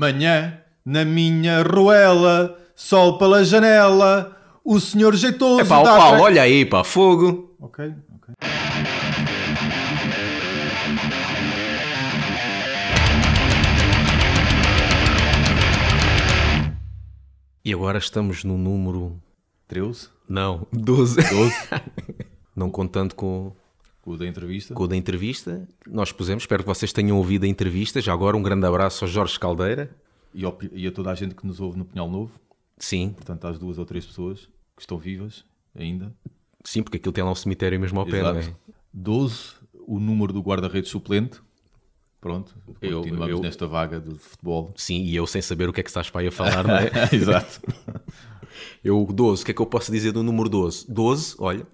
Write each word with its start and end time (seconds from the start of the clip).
Manhã, 0.00 0.58
na 0.82 1.04
minha 1.04 1.62
ruela, 1.62 2.56
sol 2.74 3.18
pela 3.18 3.44
janela, 3.44 4.34
o 4.64 4.80
senhor 4.80 5.14
jeitoso 5.14 5.60
É 5.60 5.64
pá, 5.66 5.82
dá 5.82 6.12
olha 6.18 6.40
aí, 6.40 6.64
pá, 6.64 6.82
fogo. 6.82 7.54
Ok, 7.60 7.84
ok. 8.16 8.34
E 17.62 17.74
agora 17.74 17.98
estamos 17.98 18.42
no 18.42 18.56
número. 18.56 19.20
13, 19.68 20.08
Não, 20.26 20.66
12. 20.72 21.16
12, 21.28 21.54
Não 22.56 22.70
contando 22.70 23.14
com, 23.14 23.52
o 24.12 24.16
da 24.16 24.26
entrevista. 24.26 24.74
com 24.74 24.82
o 24.84 24.88
da 24.88 24.96
entrevista. 24.96 25.66
Nós 25.86 26.12
pusemos, 26.12 26.42
espero 26.44 26.62
que 26.62 26.68
vocês 26.68 26.92
tenham 26.92 27.16
ouvido 27.16 27.44
a 27.44 27.48
entrevista. 27.48 28.00
Já 28.00 28.12
agora 28.12 28.36
um 28.36 28.42
grande 28.42 28.66
abraço 28.66 29.04
ao 29.04 29.10
Jorge 29.10 29.38
Caldeira. 29.38 29.90
E, 30.34 30.44
ao- 30.44 30.58
e 30.72 30.86
a 30.86 30.92
toda 30.92 31.10
a 31.10 31.14
gente 31.14 31.34
que 31.34 31.46
nos 31.46 31.60
ouve 31.60 31.76
no 31.78 31.84
Pinhal 31.84 32.08
Novo, 32.08 32.32
Sim, 32.78 33.10
portanto, 33.10 33.46
às 33.46 33.58
duas 33.58 33.78
ou 33.78 33.84
três 33.84 34.06
pessoas 34.06 34.48
que 34.76 34.82
estão 34.82 34.96
vivas 34.98 35.44
ainda. 35.74 36.14
sim, 36.64 36.82
porque 36.82 36.96
aquilo 36.98 37.12
tem 37.12 37.24
lá 37.24 37.30
um 37.30 37.34
cemitério 37.34 37.78
mesmo 37.80 37.98
ao 38.00 38.06
pé, 38.06 38.22
não 38.22 38.30
é? 38.36 38.38
Exato. 38.40 38.56
12, 38.92 39.38
o 39.86 39.98
número 39.98 40.32
do 40.32 40.40
guarda-redes 40.40 40.90
suplente. 40.90 41.40
Pronto, 42.20 42.54
Eu- 42.82 42.98
continuamos 42.98 43.30
eu- 43.36 43.40
nesta 43.40 43.66
vaga 43.66 43.98
de 43.98 44.14
futebol. 44.18 44.72
Sim, 44.76 45.02
e 45.04 45.16
eu 45.16 45.26
sem 45.26 45.40
saber 45.40 45.68
o 45.68 45.72
que 45.72 45.80
é 45.80 45.82
que 45.82 45.88
estás 45.90 46.10
para 46.10 46.20
aí 46.20 46.26
a 46.28 46.32
falar, 46.32 46.64
não 46.66 46.76
é? 46.76 46.90
Exato. 47.12 47.60
Eu, 48.84 49.06
12, 49.10 49.42
o 49.42 49.44
que 49.46 49.50
é 49.52 49.54
que 49.54 49.60
eu 49.62 49.66
posso 49.66 49.90
dizer 49.92 50.12
do 50.12 50.22
número 50.22 50.48
12? 50.48 50.84
12, 50.90 51.34
olha, 51.38 51.66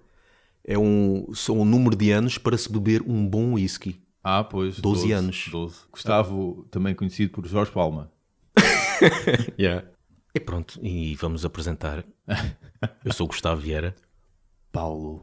é 0.66 0.76
um, 0.78 1.32
são 1.34 1.60
um 1.60 1.64
número 1.64 1.94
de 1.96 2.10
anos 2.10 2.36
para 2.38 2.58
se 2.58 2.70
beber 2.70 3.02
um 3.06 3.26
bom 3.26 3.52
whisky. 3.54 4.00
Ah, 4.22 4.42
pois. 4.42 4.80
12 4.80 5.12
anos. 5.12 5.48
12. 5.50 5.76
Gustavo, 5.92 6.66
também 6.70 6.94
conhecido 6.94 7.30
por 7.32 7.46
Jorge 7.46 7.70
Palma. 7.70 8.10
E 10.34 10.40
pronto, 10.40 10.78
e 10.82 11.14
vamos 11.16 11.44
apresentar. 11.46 12.04
Eu 13.04 13.12
sou 13.12 13.24
o 13.24 13.28
Gustavo 13.28 13.58
Vieira. 13.60 13.94
Paulo 14.70 15.22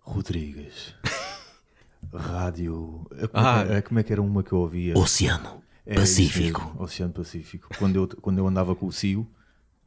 Rodrigues. 0.00 0.94
Rádio. 2.14 3.06
Como, 3.10 3.30
Ah. 3.32 3.62
é, 3.68 3.82
que- 3.82 3.88
como 3.88 4.00
é 4.00 4.02
que 4.04 4.12
era 4.12 4.22
uma 4.22 4.42
que 4.42 4.52
eu 4.52 4.58
ouvia? 4.58 4.96
Oceano 4.96 5.62
É 5.84 6.00
isso 6.00 6.20
mesmo, 6.40 6.76
Oceano 6.78 7.12
Pacífico. 7.12 7.68
Quando 7.78 7.96
eu, 7.96 8.06
quando 8.20 8.38
eu 8.38 8.46
andava 8.46 8.74
com 8.76 8.86
o 8.86 8.92
CIO, 8.92 9.26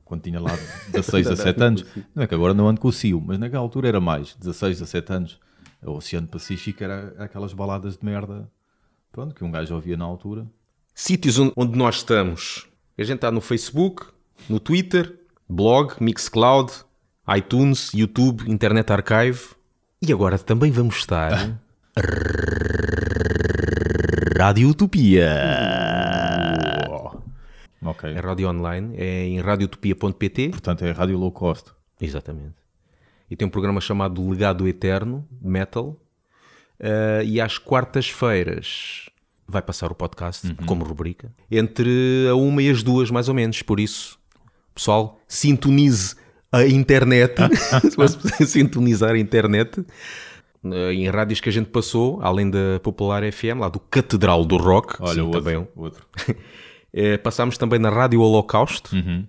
quando 0.05 0.21
tinha 0.21 0.39
lá 0.39 0.51
16 0.89 1.27
a 1.27 1.35
7 1.35 1.63
anos, 1.63 1.85
não 2.13 2.23
é 2.23 2.27
que 2.27 2.35
agora 2.35 2.53
não 2.53 2.67
ando 2.67 2.79
com 2.79 2.87
o 2.87 2.93
CIO, 2.93 3.21
mas 3.21 3.39
naquela 3.39 3.61
altura 3.61 3.87
era 3.87 4.01
mais, 4.01 4.35
16 4.35 4.81
a 4.81 4.85
7 4.85 5.13
anos. 5.13 5.39
O 5.81 5.91
Oceano 5.91 6.27
Pacífico 6.27 6.83
era 6.83 7.13
aquelas 7.17 7.53
baladas 7.53 7.97
de 7.97 8.05
merda, 8.05 8.49
pronto, 9.11 9.35
que 9.35 9.43
um 9.43 9.51
gajo 9.51 9.75
ouvia 9.75 9.97
na 9.97 10.05
altura. 10.05 10.45
Sítios 10.93 11.39
onde, 11.39 11.53
onde 11.55 11.77
nós 11.77 11.97
estamos. 11.97 12.67
A 12.97 13.03
gente 13.03 13.15
está 13.15 13.31
no 13.31 13.41
Facebook, 13.41 14.05
no 14.47 14.59
Twitter, 14.59 15.19
blog, 15.49 15.95
Mixcloud, 15.99 16.71
iTunes, 17.35 17.91
YouTube, 17.93 18.49
Internet 18.49 18.91
Archive. 18.91 19.41
E 20.01 20.11
agora 20.11 20.37
também 20.37 20.71
vamos 20.71 20.97
estar. 20.97 21.59
Rádio 24.37 24.69
Utopia. 24.69 25.92
Ok. 27.83 28.09
É 28.11 28.19
rádio 28.19 28.49
online, 28.49 28.95
é 28.97 29.25
em 29.25 29.39
radiotopia.pt. 29.41 30.49
Portanto, 30.49 30.83
é 30.85 30.91
rádio 30.91 31.17
low 31.17 31.31
cost. 31.31 31.71
Exatamente. 31.99 32.55
E 33.29 33.35
tem 33.35 33.47
um 33.47 33.51
programa 33.51 33.79
chamado 33.81 34.27
Legado 34.29 34.67
Eterno, 34.67 35.27
Metal. 35.41 35.97
Eh, 36.79 37.23
e 37.25 37.41
às 37.41 37.57
quartas-feiras 37.57 39.09
vai 39.47 39.61
passar 39.61 39.91
o 39.91 39.95
podcast, 39.95 40.53
como 40.65 40.83
rubrica, 40.83 41.31
entre 41.51 42.27
a 42.29 42.35
uma 42.35 42.61
e 42.61 42.69
as 42.69 42.81
duas, 42.83 43.09
mais 43.11 43.27
ou 43.29 43.35
menos. 43.35 43.61
Por 43.61 43.79
isso, 43.79 44.17
pessoal, 44.73 45.19
sintonize 45.27 46.15
a 46.51 46.65
internet. 46.65 47.35
Sintonizar 48.45 49.11
a 49.11 49.17
internet. 49.19 49.83
eh, 50.65 50.93
Em 50.93 51.09
rádios 51.09 51.39
que 51.41 51.49
a 51.49 51.51
gente 51.51 51.69
passou, 51.69 52.19
além 52.21 52.49
da 52.49 52.79
Popular 52.81 53.23
FM, 53.31 53.59
lá 53.59 53.69
do 53.69 53.79
Catedral 53.79 54.45
do 54.45 54.57
Rock, 54.57 54.95
Olha, 54.99 55.13
sim, 55.15 55.21
outro. 55.21 55.41
também 55.41 55.67
outro. 55.75 56.05
Eh, 56.93 57.17
passámos 57.17 57.57
também 57.57 57.79
na 57.79 57.89
Rádio 57.89 58.21
Holocausto, 58.21 58.95
Uhum. 58.95 59.25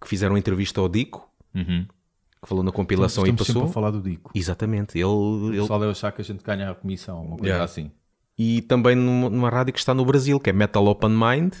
que 0.00 0.08
fizeram 0.08 0.34
uma 0.34 0.38
entrevista 0.38 0.80
ao 0.80 0.88
Dico, 0.88 1.28
que 1.52 2.48
falou 2.48 2.62
na 2.62 2.70
compilação 2.72 3.24
Estamos 3.24 3.42
e 3.48 3.52
passou. 3.52 3.64
a 3.64 3.68
falar 3.68 3.90
do 3.90 4.00
Dico. 4.00 4.30
Exatamente, 4.34 4.96
ele, 4.96 5.04
O 5.04 5.48
ele- 5.50 5.60
pessoal 5.60 5.80
deve 5.80 5.92
achar 5.92 6.12
que 6.12 6.20
a 6.20 6.24
gente 6.24 6.42
ganha 6.44 6.70
a 6.70 6.74
comissão, 6.74 7.20
uma 7.22 7.36
coisa 7.36 7.46
Yeah. 7.46 7.64
assim. 7.64 7.90
e 8.38 8.62
também 8.62 8.94
numa, 8.96 9.30
numa 9.30 9.48
rádio 9.50 9.72
que 9.72 9.78
está 9.78 9.94
no 9.94 10.04
Brasil, 10.04 10.38
que 10.40 10.50
é 10.50 10.52
Metal 10.52 10.84
Open 10.86 11.10
Mind, 11.10 11.54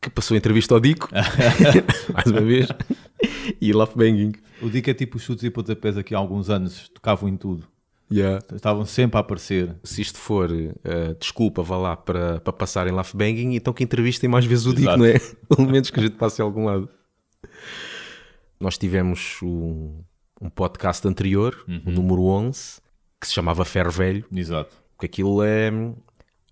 que 0.00 0.08
passou 0.10 0.34
a 0.34 0.38
entrevista 0.38 0.74
ao 0.74 0.80
Dico, 0.80 1.08
mais 2.12 2.26
uma 2.26 2.40
vez, 2.40 2.68
e 3.60 3.72
Love 3.72 3.92
Banging. 3.96 4.32
O 4.62 4.68
Dico 4.70 4.88
é 4.90 4.94
tipo 4.94 5.16
os 5.16 5.22
chutes 5.22 5.44
e 5.44 5.50
pontapés 5.50 5.96
aqui 5.96 6.14
há 6.14 6.18
alguns 6.18 6.48
anos, 6.50 6.88
tocavam 6.88 7.28
em 7.28 7.36
tudo. 7.36 7.66
Yeah. 8.12 8.44
Estavam 8.54 8.84
sempre 8.84 9.16
a 9.16 9.20
aparecer. 9.20 9.76
Se 9.84 10.02
isto 10.02 10.18
for 10.18 10.50
eh, 10.52 11.14
desculpa, 11.18 11.62
vá 11.62 11.76
lá 11.76 11.96
para, 11.96 12.40
para 12.40 12.52
passarem 12.52 12.92
Love 12.92 13.12
Banging, 13.14 13.54
então 13.54 13.72
que 13.72 13.84
entrevistem 13.84 14.28
mais 14.28 14.44
vezes 14.44 14.66
o 14.66 14.74
Dico, 14.74 14.96
não 14.96 15.04
é? 15.04 15.18
Pelo 15.48 15.68
menos 15.68 15.90
que 15.90 16.00
a 16.00 16.02
gente 16.02 16.16
passe 16.16 16.42
a 16.42 16.44
algum 16.44 16.64
lado. 16.64 16.88
Nós 18.58 18.76
tivemos 18.76 19.38
um, 19.42 20.02
um 20.40 20.50
podcast 20.50 21.06
anterior, 21.06 21.64
o 21.86 21.90
número 21.90 22.24
11, 22.24 22.80
que 23.20 23.26
se 23.26 23.32
chamava 23.32 23.64
Ferro 23.64 23.90
Velho, 23.90 24.24
Exato. 24.34 24.76
Porque 24.96 25.06
aquilo 25.06 25.42
é. 25.42 25.70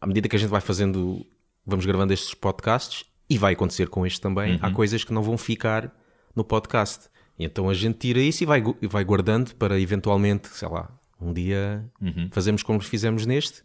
À 0.01 0.07
medida 0.07 0.29
que 0.29 0.37
a 0.37 0.39
gente 0.39 0.49
vai 0.49 0.61
fazendo. 0.61 1.27
Vamos 1.67 1.85
gravando 1.85 2.15
estes 2.15 2.33
podcasts, 2.33 3.05
e 3.29 3.37
vai 3.37 3.53
acontecer 3.53 3.89
com 3.89 4.07
este 4.07 4.21
também, 4.21 4.59
há 4.63 4.71
coisas 4.71 5.05
que 5.05 5.13
não 5.13 5.23
vão 5.23 5.37
ficar 5.37 5.95
no 6.35 6.43
podcast. 6.43 7.11
Então 7.39 7.69
a 7.69 7.75
gente 7.75 7.99
tira 7.99 8.21
isso 8.21 8.43
e 8.43 8.47
vai, 8.47 8.65
e 8.81 8.87
vai 8.87 9.05
guardando 9.05 9.55
para 9.55 9.79
eventualmente, 9.79 10.49
sei 10.49 10.69
lá, 10.69 10.91
um 11.21 11.33
dia 11.33 11.84
fazemos 12.31 12.62
como 12.62 12.81
fizemos 12.81 13.27
neste. 13.27 13.62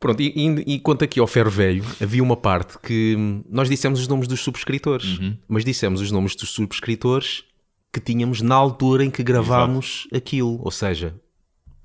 Pronto, 0.00 0.20
e, 0.20 0.32
e, 0.36 0.74
e 0.74 0.80
quanto 0.80 1.04
aqui 1.04 1.20
ao 1.20 1.26
Ferro 1.28 1.50
Velho, 1.50 1.84
havia 2.02 2.22
uma 2.22 2.36
parte 2.36 2.76
que 2.80 3.16
nós 3.48 3.68
dissemos 3.68 4.00
os 4.00 4.08
nomes 4.08 4.26
dos 4.26 4.40
subscritores, 4.40 5.18
mas 5.46 5.64
dissemos 5.64 6.00
os 6.00 6.10
nomes 6.10 6.34
dos 6.34 6.50
subscritores 6.50 7.44
que 7.92 8.00
tínhamos 8.00 8.40
na 8.40 8.54
altura 8.56 9.04
em 9.04 9.10
que 9.10 9.22
gravámos 9.22 10.08
aquilo. 10.12 10.58
Ou 10.64 10.70
seja, 10.72 11.14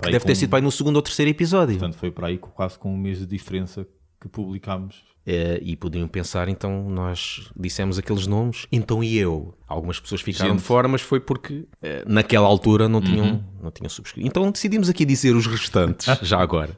deve 0.01 0.19
ter 0.21 0.29
com- 0.29 0.35
sido 0.35 0.49
para 0.49 0.57
aí 0.59 0.63
no 0.63 0.71
segundo 0.71 0.95
ou 0.95 1.01
terceiro 1.03 1.29
episódio. 1.29 1.77
Portanto, 1.77 1.97
foi 1.99 2.09
para 2.09 2.27
aí 2.27 2.37
quase 2.39 2.79
com 2.79 2.91
um 2.91 2.97
mês 2.97 3.19
de 3.19 3.25
diferença 3.27 3.85
que 4.19 4.27
publicámos. 4.27 5.03
Eh, 5.29 5.59
e 5.61 5.75
podiam 5.75 6.07
pensar, 6.07 6.47
então 6.47 6.89
nós 6.89 7.51
dissemos 7.53 7.99
aqueles 7.99 8.25
nomes, 8.25 8.65
então 8.71 9.03
e 9.03 9.17
eu? 9.17 9.53
Algumas 9.67 9.99
pessoas 9.99 10.21
ficaram 10.21 10.51
Gente. 10.51 10.59
de 10.59 10.63
fora, 10.65 10.87
mas 10.87 11.01
foi 11.01 11.19
porque 11.19 11.67
eh, 11.81 12.01
naquela 12.07 12.47
altura 12.47 12.87
não 12.87 13.01
tinham, 13.01 13.43
não 13.61 13.69
tinham 13.69 13.89
subscrito. 13.89 14.25
Então 14.25 14.49
decidimos 14.49 14.87
aqui 14.87 15.03
dizer 15.03 15.35
os 15.35 15.45
restantes, 15.45 16.07
já 16.25 16.39
agora. 16.39 16.77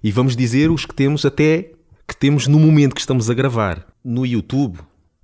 E 0.00 0.12
vamos 0.12 0.36
dizer 0.36 0.70
os 0.70 0.86
que 0.86 0.94
temos 0.94 1.24
até 1.24 1.72
que 2.06 2.16
temos 2.16 2.46
no 2.46 2.60
momento 2.60 2.94
que 2.94 3.00
estamos 3.00 3.28
a 3.28 3.34
gravar. 3.34 3.84
No 4.04 4.24
YouTube 4.24 4.78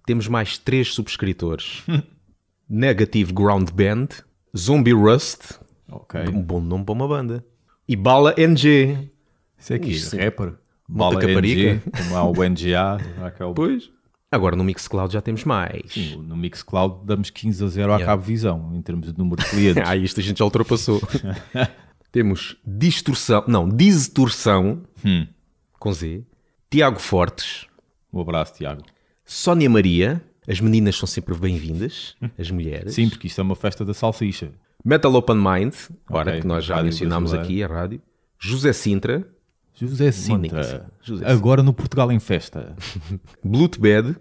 temos 0.05 0.27
mais 0.27 0.59
três 0.59 0.93
subscritores: 0.93 1.85
Negative 2.69 3.33
Ground 3.33 3.71
Band, 3.71 4.09
Zombie 4.57 4.93
Rust, 4.95 5.61
Ok. 5.91 6.21
um 6.29 6.43
bom 6.43 6.61
nome 6.61 6.85
para 6.85 6.93
uma 6.93 7.07
banda, 7.07 7.45
e 7.89 7.95
Bala 7.95 8.35
NG. 8.37 9.11
Isso 9.57 9.73
é 9.73 9.77
aqui, 9.77 9.91
Isto- 9.93 10.17
rapper. 10.17 10.55
Bala 10.89 11.21
Caparica. 11.21 11.61
NG, 11.61 11.81
como 11.97 12.17
há 12.17 12.25
o 12.25 12.33
NGA, 12.49 12.99
aquele... 13.25 13.53
Pois. 13.55 13.91
Agora 14.31 14.55
no 14.57 14.65
Mixcloud 14.65 15.13
já 15.13 15.21
temos 15.23 15.45
mais. 15.45 15.93
Sim, 15.93 16.17
no 16.23 16.37
Mixcloud 16.37 17.05
damos 17.07 17.31
15 17.31 17.65
a 17.65 17.67
0 17.69 17.93
à 17.93 17.97
Yeah. 17.97 18.07
Cabo 18.13 18.23
Visão, 18.23 18.73
em 18.75 18.83
termos 18.83 19.11
de 19.13 19.19
número 19.19 19.43
de 19.43 19.49
clientes. 19.49 19.83
Ah, 19.87 19.97
isto 19.97 20.21
a 20.21 20.23
gente 20.23 20.39
já 20.39 20.45
ultrapassou. 20.45 21.01
Temos 22.13 22.57
distorção, 22.67 23.45
não, 23.47 23.69
distorção, 23.69 24.83
Hum. 25.05 25.27
com 25.79 25.93
Z, 25.93 26.25
Tiago 26.71 26.99
Fortes, 26.99 27.67
Um 28.13 28.21
abraço, 28.21 28.55
Tiago. 28.55 28.83
Sónia 29.25 29.69
Maria, 29.69 30.23
as 30.49 30.61
meninas 30.61 30.97
são 30.97 31.07
sempre 31.07 31.35
bem-vindas, 31.35 32.17
as 32.39 32.51
mulheres. 32.51 32.95
Sim, 32.95 33.09
porque 33.11 33.27
isto 33.27 33.39
é 33.41 33.45
uma 33.45 33.55
festa 33.57 33.85
da 33.85 33.93
salsicha. 33.93 34.51
Metal 34.85 35.13
Open 35.15 35.37
Mind, 35.37 35.75
ora 36.11 36.31
Ok, 36.31 36.41
que 36.41 36.47
nós 36.47 36.65
já 36.65 36.83
mencionámos 36.83 37.35
aqui 37.35 37.63
a 37.63 37.67
rádio. 37.67 38.01
José 38.39 38.73
Sintra, 38.73 39.27
José 39.81 40.11
Sintra. 40.13 40.91
José 41.01 41.25
Agora 41.27 41.63
no 41.63 41.73
Portugal 41.73 42.11
em 42.13 42.19
festa. 42.19 42.75
Bloodbed, 43.45 44.17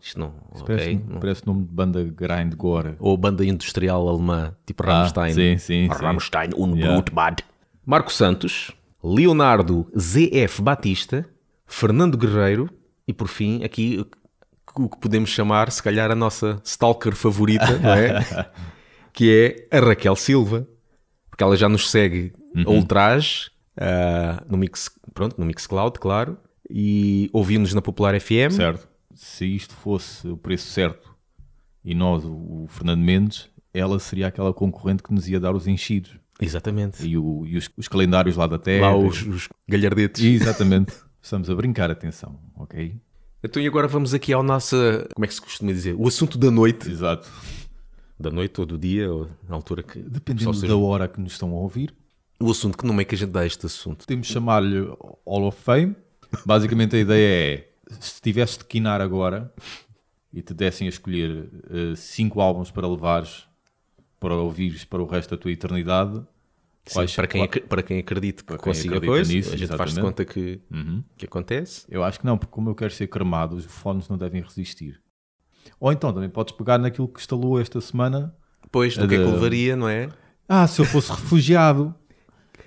isto 0.00 0.18
não, 0.20 0.34
Parece, 0.66 0.94
não- 1.08 1.20
parece 1.20 1.46
nome 1.46 1.64
de 1.64 1.72
banda 1.72 2.02
grindcore. 2.04 2.94
ou 2.98 3.16
banda 3.16 3.44
industrial 3.44 4.06
alemã, 4.08 4.54
tipo 4.66 4.82
Ah, 4.84 4.86
Rammstein. 4.98 5.32
sim, 5.34 5.58
sim, 5.58 5.58
sim. 5.58 5.86
Rammstein 5.88 6.50
und 6.56 6.76
Yeah. 6.76 6.92
Blutbad. 6.94 7.42
Marco 7.86 8.12
Santos, 8.12 8.70
Leonardo 9.02 9.86
ZF 9.98 10.60
Batista, 10.62 11.26
Fernando 11.66 12.16
Guerreiro 12.18 12.68
e 13.06 13.12
por 13.12 13.28
fim 13.28 13.62
aqui 13.64 14.04
o 14.76 14.88
que 14.88 14.98
podemos 14.98 15.30
chamar, 15.30 15.70
se 15.70 15.82
calhar, 15.82 16.10
a 16.10 16.14
nossa 16.14 16.60
stalker 16.64 17.14
favorita, 17.14 17.78
não 17.78 17.90
é? 17.94 18.50
que 19.12 19.66
é 19.70 19.76
a 19.76 19.80
Raquel 19.80 20.16
Silva, 20.16 20.66
porque 21.30 21.44
ela 21.44 21.56
já 21.56 21.68
nos 21.68 21.90
segue 21.90 22.32
a 22.66 22.68
ultraje 22.70 23.50
ah, 23.76 24.42
no, 24.48 24.56
Mix, 24.56 24.90
pronto, 25.12 25.38
no 25.38 25.46
Mixcloud, 25.46 25.98
claro, 25.98 26.38
e 26.68 27.28
ouviu-nos 27.32 27.74
na 27.74 27.82
Popular 27.82 28.18
FM. 28.20 28.52
Certo. 28.52 28.88
se 29.14 29.44
isto 29.46 29.74
fosse 29.74 30.26
o 30.28 30.36
preço 30.36 30.68
certo 30.68 31.14
e 31.84 31.94
nós, 31.94 32.24
o, 32.24 32.66
Fernando 32.68 33.02
Mendes, 33.02 33.48
ela 33.72 33.98
seria 33.98 34.28
aquela 34.28 34.54
concorrente 34.54 35.02
que 35.02 35.12
nos 35.12 35.28
ia 35.28 35.38
dar 35.38 35.54
os 35.54 35.66
enchidos. 35.66 36.16
Exatamente. 36.40 37.06
E, 37.06 37.16
o, 37.18 37.44
e 37.46 37.56
os, 37.56 37.68
os 37.76 37.86
calendários 37.86 38.36
lá 38.36 38.46
da 38.46 38.58
Terra. 38.58 38.88
Lá 38.88 38.96
os, 38.96 39.22
os 39.22 39.48
galhardetes. 39.68 40.22
Exatamente. 40.24 40.94
Estamos 41.20 41.48
a 41.48 41.54
brincar, 41.54 41.90
atenção, 41.90 42.38
ok? 42.56 42.96
Então 43.42 43.62
e 43.62 43.66
agora 43.66 43.86
vamos 43.86 44.14
aqui 44.14 44.32
ao 44.32 44.42
nosso, 44.42 44.76
como 45.14 45.24
é 45.24 45.28
que 45.28 45.34
se 45.34 45.40
costuma 45.40 45.72
dizer? 45.72 45.94
O 45.98 46.08
assunto 46.08 46.38
da 46.38 46.50
noite. 46.50 46.90
Exato. 46.90 47.30
Da 48.18 48.30
noite 48.30 48.58
ou 48.60 48.66
do 48.66 48.78
dia, 48.78 49.10
ou 49.12 49.28
na 49.48 49.54
altura 49.54 49.82
que... 49.82 49.98
Dependendo 49.98 50.54
seja- 50.54 50.68
da 50.68 50.76
hora 50.76 51.06
que 51.06 51.20
nos 51.20 51.32
estão 51.32 51.50
a 51.50 51.54
ouvir. 51.54 51.94
O 52.44 52.50
assunto, 52.50 52.76
que 52.76 52.84
nome 52.86 53.00
é 53.00 53.04
que 53.06 53.14
a 53.14 53.18
gente 53.18 53.30
dá 53.30 53.40
a 53.40 53.46
este 53.46 53.64
assunto? 53.64 54.00
Podemos 54.06 54.26
chamar-lhe 54.26 54.80
Hall 55.26 55.44
of 55.46 55.58
Fame. 55.62 55.96
Basicamente 56.44 56.94
a 56.94 56.98
ideia 56.98 57.54
é, 57.56 57.68
se 57.98 58.20
tivesse 58.20 58.58
de 58.58 58.64
quinar 58.66 59.00
agora 59.00 59.50
e 60.30 60.42
te 60.42 60.52
dessem 60.52 60.86
a 60.86 60.90
escolher 60.90 61.48
eh, 61.70 61.94
cinco 61.96 62.42
álbuns 62.42 62.70
para 62.70 62.86
levares, 62.86 63.44
para 64.20 64.34
ouvires 64.34 64.84
para 64.84 65.02
o 65.02 65.06
resto 65.06 65.30
da 65.30 65.40
tua 65.40 65.52
eternidade, 65.52 66.18
Sim, 66.84 66.92
quais- 66.92 67.14
para, 67.16 67.26
quem, 67.26 67.48
para 67.48 67.82
quem 67.82 67.98
acredita 68.00 68.42
que 68.42 68.48
quem 68.48 68.58
consiga 68.58 68.96
acredita 68.96 69.06
coisa, 69.06 69.32
nisso, 69.32 69.54
a 69.54 69.56
gente 69.56 69.74
faz 69.76 69.94
de 69.94 70.00
conta 70.02 70.24
que, 70.26 70.60
que 71.16 71.24
acontece. 71.24 71.86
eu 71.88 72.04
acho 72.04 72.20
que 72.20 72.26
não, 72.26 72.36
porque 72.36 72.52
como 72.52 72.68
eu 72.68 72.74
quero 72.74 72.92
ser 72.92 73.06
cremado, 73.06 73.56
os 73.56 73.64
fones 73.64 74.06
não 74.06 74.18
devem 74.18 74.42
resistir. 74.42 75.00
Ou 75.80 75.90
então 75.90 76.12
também 76.12 76.28
podes 76.28 76.54
pegar 76.54 76.76
naquilo 76.76 77.08
que 77.08 77.20
instalou 77.20 77.58
esta 77.58 77.80
semana. 77.80 78.36
Depois, 78.62 78.98
do 78.98 79.04
A 79.04 79.08
que 79.08 79.14
é 79.14 79.18
que 79.18 79.24
da- 79.24 79.30
levaria, 79.30 79.74
não 79.76 79.88
é? 79.88 80.10
Ah, 80.46 80.66
se 80.66 80.78
eu 80.82 80.84
fosse 80.84 81.10
refugiado. 81.10 81.94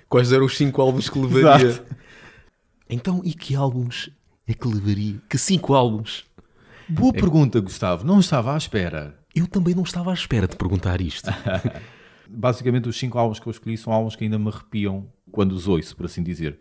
Quais 0.08 0.32
eram 0.32 0.46
os 0.46 0.56
cinco 0.56 0.80
álbuns 0.80 1.10
que 1.10 1.18
levaria? 1.18 1.66
Exato. 1.66 1.96
Então, 2.88 3.20
e 3.24 3.34
que 3.34 3.54
álbuns 3.54 4.10
é 4.46 4.54
que 4.54 4.66
levaria? 4.66 5.20
Que 5.28 5.36
cinco 5.36 5.74
álbuns? 5.74 6.24
Boa 6.88 7.12
pergunta, 7.12 7.60
Gustavo. 7.60 8.06
Não 8.06 8.18
estava 8.18 8.54
à 8.54 8.56
espera. 8.56 9.18
Eu 9.34 9.46
também 9.46 9.74
não 9.74 9.82
estava 9.82 10.10
à 10.10 10.14
espera 10.14 10.48
de 10.48 10.56
perguntar 10.56 11.02
isto. 11.02 11.30
Basicamente, 12.26 12.88
os 12.88 12.98
cinco 12.98 13.18
álbuns 13.18 13.38
que 13.38 13.46
eu 13.46 13.50
escolhi 13.50 13.76
são 13.76 13.92
álbuns 13.92 14.16
que 14.16 14.24
ainda 14.24 14.38
me 14.38 14.48
arrepiam 14.48 15.06
quando 15.30 15.52
os 15.52 15.68
ouço, 15.68 15.94
por 15.94 16.06
assim 16.06 16.22
dizer. 16.22 16.58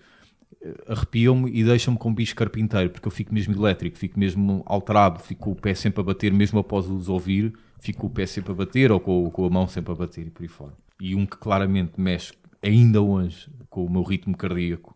Eh, 0.61 0.73
Arrepiam-me 0.89 1.49
e 1.49 1.63
deixam-me 1.63 1.97
com 1.97 2.13
bicho 2.13 2.35
carpinteiro, 2.35 2.89
porque 2.89 3.07
eu 3.07 3.11
fico 3.11 3.33
mesmo 3.33 3.53
elétrico, 3.53 3.97
fico 3.97 4.19
mesmo 4.19 4.63
alterado, 4.65 5.19
fico 5.21 5.45
com 5.45 5.51
o 5.51 5.55
pé 5.55 5.73
sempre 5.73 6.01
a 6.01 6.03
bater, 6.03 6.33
mesmo 6.33 6.59
após 6.59 6.89
os 6.89 7.07
ouvir, 7.07 7.53
fico 7.79 8.01
com 8.01 8.07
o 8.07 8.09
pé 8.09 8.25
sempre 8.25 8.51
a 8.51 8.55
bater 8.55 8.91
ou 8.91 8.99
com, 8.99 9.29
com 9.31 9.45
a 9.45 9.49
mão 9.49 9.67
sempre 9.67 9.93
a 9.93 9.95
bater 9.95 10.27
e 10.27 10.29
por 10.29 10.43
aí 10.43 10.49
fora. 10.49 10.73
E 10.99 11.15
um 11.15 11.25
que 11.25 11.37
claramente 11.37 11.93
mexe 11.97 12.33
ainda 12.61 13.01
hoje 13.01 13.49
com 13.69 13.85
o 13.85 13.89
meu 13.89 14.03
ritmo 14.03 14.35
cardíaco 14.35 14.95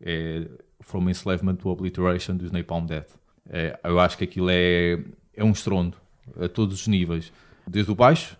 é 0.00 0.46
From 0.80 1.08
Enslavement 1.08 1.56
to 1.56 1.68
Obliteration 1.68 2.36
dos 2.36 2.50
Napalm 2.50 2.86
Death. 2.86 3.10
É, 3.48 3.78
eu 3.84 3.98
acho 3.98 4.16
que 4.16 4.24
aquilo 4.24 4.48
é, 4.50 4.98
é 5.34 5.44
um 5.44 5.50
estrondo 5.50 5.96
a 6.40 6.48
todos 6.48 6.80
os 6.80 6.88
níveis, 6.88 7.32
desde 7.66 7.90
o 7.90 7.94
baixo, 7.94 8.36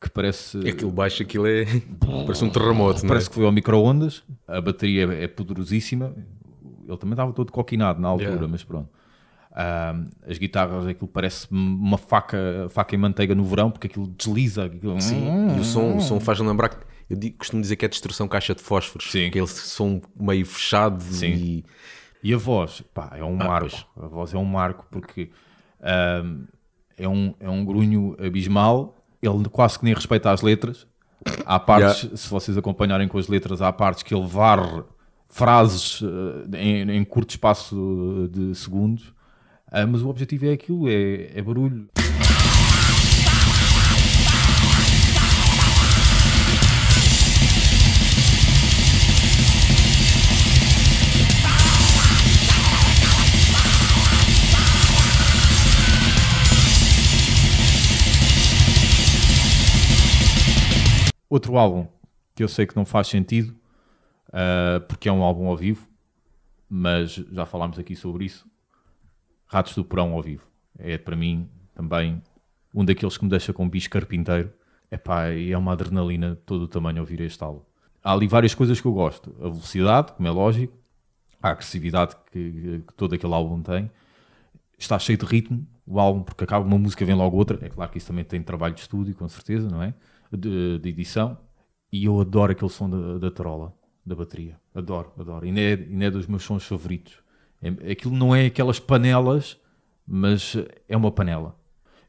que 0.00 0.10
parece 0.10 0.58
Aquilo 0.68 0.90
baixo, 0.90 1.22
aquilo 1.22 1.46
é. 1.46 1.64
Parece 2.26 2.44
um 2.44 2.50
terremoto, 2.50 3.04
é? 3.04 3.08
Parece 3.08 3.28
que 3.28 3.36
foi 3.36 3.44
ao 3.44 3.52
micro-ondas, 3.52 4.22
a 4.48 4.60
bateria 4.60 5.04
é 5.12 5.28
poderosíssima. 5.28 6.14
Ele 6.86 6.96
também 6.96 7.12
estava 7.12 7.32
todo 7.32 7.52
coquinado 7.52 8.00
na 8.00 8.08
altura, 8.08 8.30
Yeah. 8.30 8.48
mas 8.48 8.64
pronto. 8.64 8.88
As 10.26 10.38
guitarras, 10.38 10.86
aquilo 10.86 11.08
parece 11.08 11.46
uma 11.50 11.98
faca, 11.98 12.66
faca 12.70 12.94
em 12.94 12.98
manteiga 12.98 13.34
no 13.34 13.44
verão, 13.44 13.70
porque 13.70 13.86
aquilo 13.86 14.08
desliza. 14.08 14.64
Aquilo... 14.64 15.00
Sim, 15.00 15.56
e 15.56 15.60
o 15.60 15.64
som, 15.64 15.96
o 15.96 16.00
som 16.00 16.18
faz 16.18 16.40
lembrar 16.40 16.70
que. 16.70 16.76
Eu 17.12 17.18
digo- 17.18 17.36
costumo 17.36 17.60
dizer 17.60 17.76
que 17.76 17.84
é 17.84 17.88
destruição 17.88 18.26
caixa 18.26 18.54
de 18.54 18.62
fósforos. 18.62 19.10
Sim. 19.10 19.26
Aquele 19.26 19.46
som 19.46 20.00
meio 20.18 20.46
fechado 20.46 21.02
Sim. 21.02 21.26
e. 21.34 21.64
E 22.24 22.32
a 22.32 22.36
voz, 22.38 22.82
pá, 22.94 23.10
é 23.16 23.22
um 23.24 23.34
Ah, 23.40 23.44
marco. 23.44 23.68
pois. 23.94 24.06
A 24.06 24.08
voz 24.08 24.32
é 24.32 24.38
um 24.38 24.44
marco 24.44 24.86
porque 24.90 25.28
ah, 25.82 26.22
é, 26.96 27.06
um, 27.08 27.34
é 27.38 27.50
um 27.50 27.64
grunho 27.64 28.16
abismal. 28.24 28.96
Ele 29.20 29.44
quase 29.50 29.78
que 29.78 29.84
nem 29.84 29.92
respeita 29.92 30.30
as 30.30 30.40
letras. 30.40 30.86
Há 31.44 31.58
partes, 31.60 32.08
se 32.20 32.30
vocês 32.30 32.56
acompanharem 32.56 33.08
com 33.08 33.18
as 33.18 33.28
letras, 33.28 33.60
há 33.60 33.72
partes 33.72 34.02
que 34.04 34.14
ele 34.14 34.26
varre 34.26 34.82
frases 35.28 36.00
ah, 36.02 36.56
em, 36.56 36.90
em 36.92 37.04
curto 37.04 37.30
espaço 37.30 38.28
de 38.32 38.54
segundos. 38.54 39.12
Ah, 39.66 39.84
mas 39.86 40.00
o 40.02 40.08
objetivo 40.08 40.46
é 40.46 40.52
aquilo, 40.52 40.88
é, 40.88 41.30
é 41.36 41.42
barulho. 41.42 41.88
Outro 61.32 61.56
álbum 61.56 61.86
que 62.34 62.44
eu 62.44 62.48
sei 62.48 62.66
que 62.66 62.76
não 62.76 62.84
faz 62.84 63.06
sentido, 63.06 63.56
ah, 64.30 64.84
porque 64.86 65.08
é 65.08 65.12
um 65.12 65.22
álbum 65.22 65.46
ao 65.46 65.56
vivo, 65.56 65.88
mas 66.68 67.12
já 67.12 67.46
falámos 67.46 67.78
aqui 67.78 67.96
sobre 67.96 68.26
isso. 68.26 68.46
Ratos 69.46 69.74
do 69.74 69.82
Porão 69.82 70.12
ao 70.12 70.22
vivo. 70.22 70.46
É 70.78 70.98
para 70.98 71.16
mim 71.16 71.48
também 71.74 72.22
um 72.74 72.84
daqueles 72.84 73.16
que 73.16 73.24
me 73.24 73.30
deixa 73.30 73.50
com 73.50 73.66
bicho 73.66 73.88
carpinteiro. 73.88 74.52
Epá, 74.90 75.28
é 75.28 75.56
uma 75.56 75.72
adrenalina 75.72 76.36
todo 76.44 76.64
o 76.64 76.68
tamanho 76.68 77.00
ouvir 77.00 77.22
este 77.22 77.42
álbum. 77.42 77.62
Há 78.04 78.12
ali 78.12 78.28
várias 78.28 78.54
coisas 78.54 78.78
que 78.78 78.86
eu 78.86 78.92
gosto. 78.92 79.34
A 79.38 79.48
velocidade, 79.48 80.12
como 80.12 80.28
é 80.28 80.30
lógico, 80.30 80.76
a 81.42 81.48
agressividade 81.48 82.14
que, 82.30 82.84
que 82.86 82.94
todo 82.94 83.14
aquele 83.14 83.32
álbum 83.32 83.62
tem. 83.62 83.90
Está 84.76 84.98
cheio 84.98 85.16
de 85.16 85.24
ritmo, 85.24 85.66
o 85.86 85.98
álbum, 85.98 86.24
porque 86.24 86.44
acaba 86.44 86.62
uma 86.62 86.76
música, 86.76 87.06
vem 87.06 87.14
logo 87.14 87.38
outra. 87.38 87.58
É 87.64 87.70
claro 87.70 87.90
que 87.90 87.96
isso 87.96 88.08
também 88.08 88.22
tem 88.22 88.42
trabalho 88.42 88.74
de 88.74 88.82
estúdio, 88.82 89.14
com 89.14 89.26
certeza, 89.30 89.70
não 89.70 89.82
é? 89.82 89.94
De, 90.36 90.78
de 90.78 90.88
edição. 90.88 91.36
E 91.92 92.06
eu 92.06 92.20
adoro 92.20 92.52
aquele 92.52 92.70
som 92.70 92.88
da, 92.88 93.18
da 93.18 93.30
da 94.04 94.14
bateria. 94.14 94.56
Adoro, 94.74 95.12
adoro. 95.18 95.46
E 95.46 95.60
é, 95.60 95.72
é 95.72 96.10
dos 96.10 96.26
meus 96.26 96.42
sons 96.42 96.64
favoritos. 96.64 97.14
É- 97.62 97.92
aquilo 97.92 98.14
não 98.14 98.34
é 98.34 98.46
aquelas 98.46 98.80
panelas, 98.80 99.58
mas 100.06 100.56
é 100.88 100.96
uma 100.96 101.12
panela. 101.12 101.54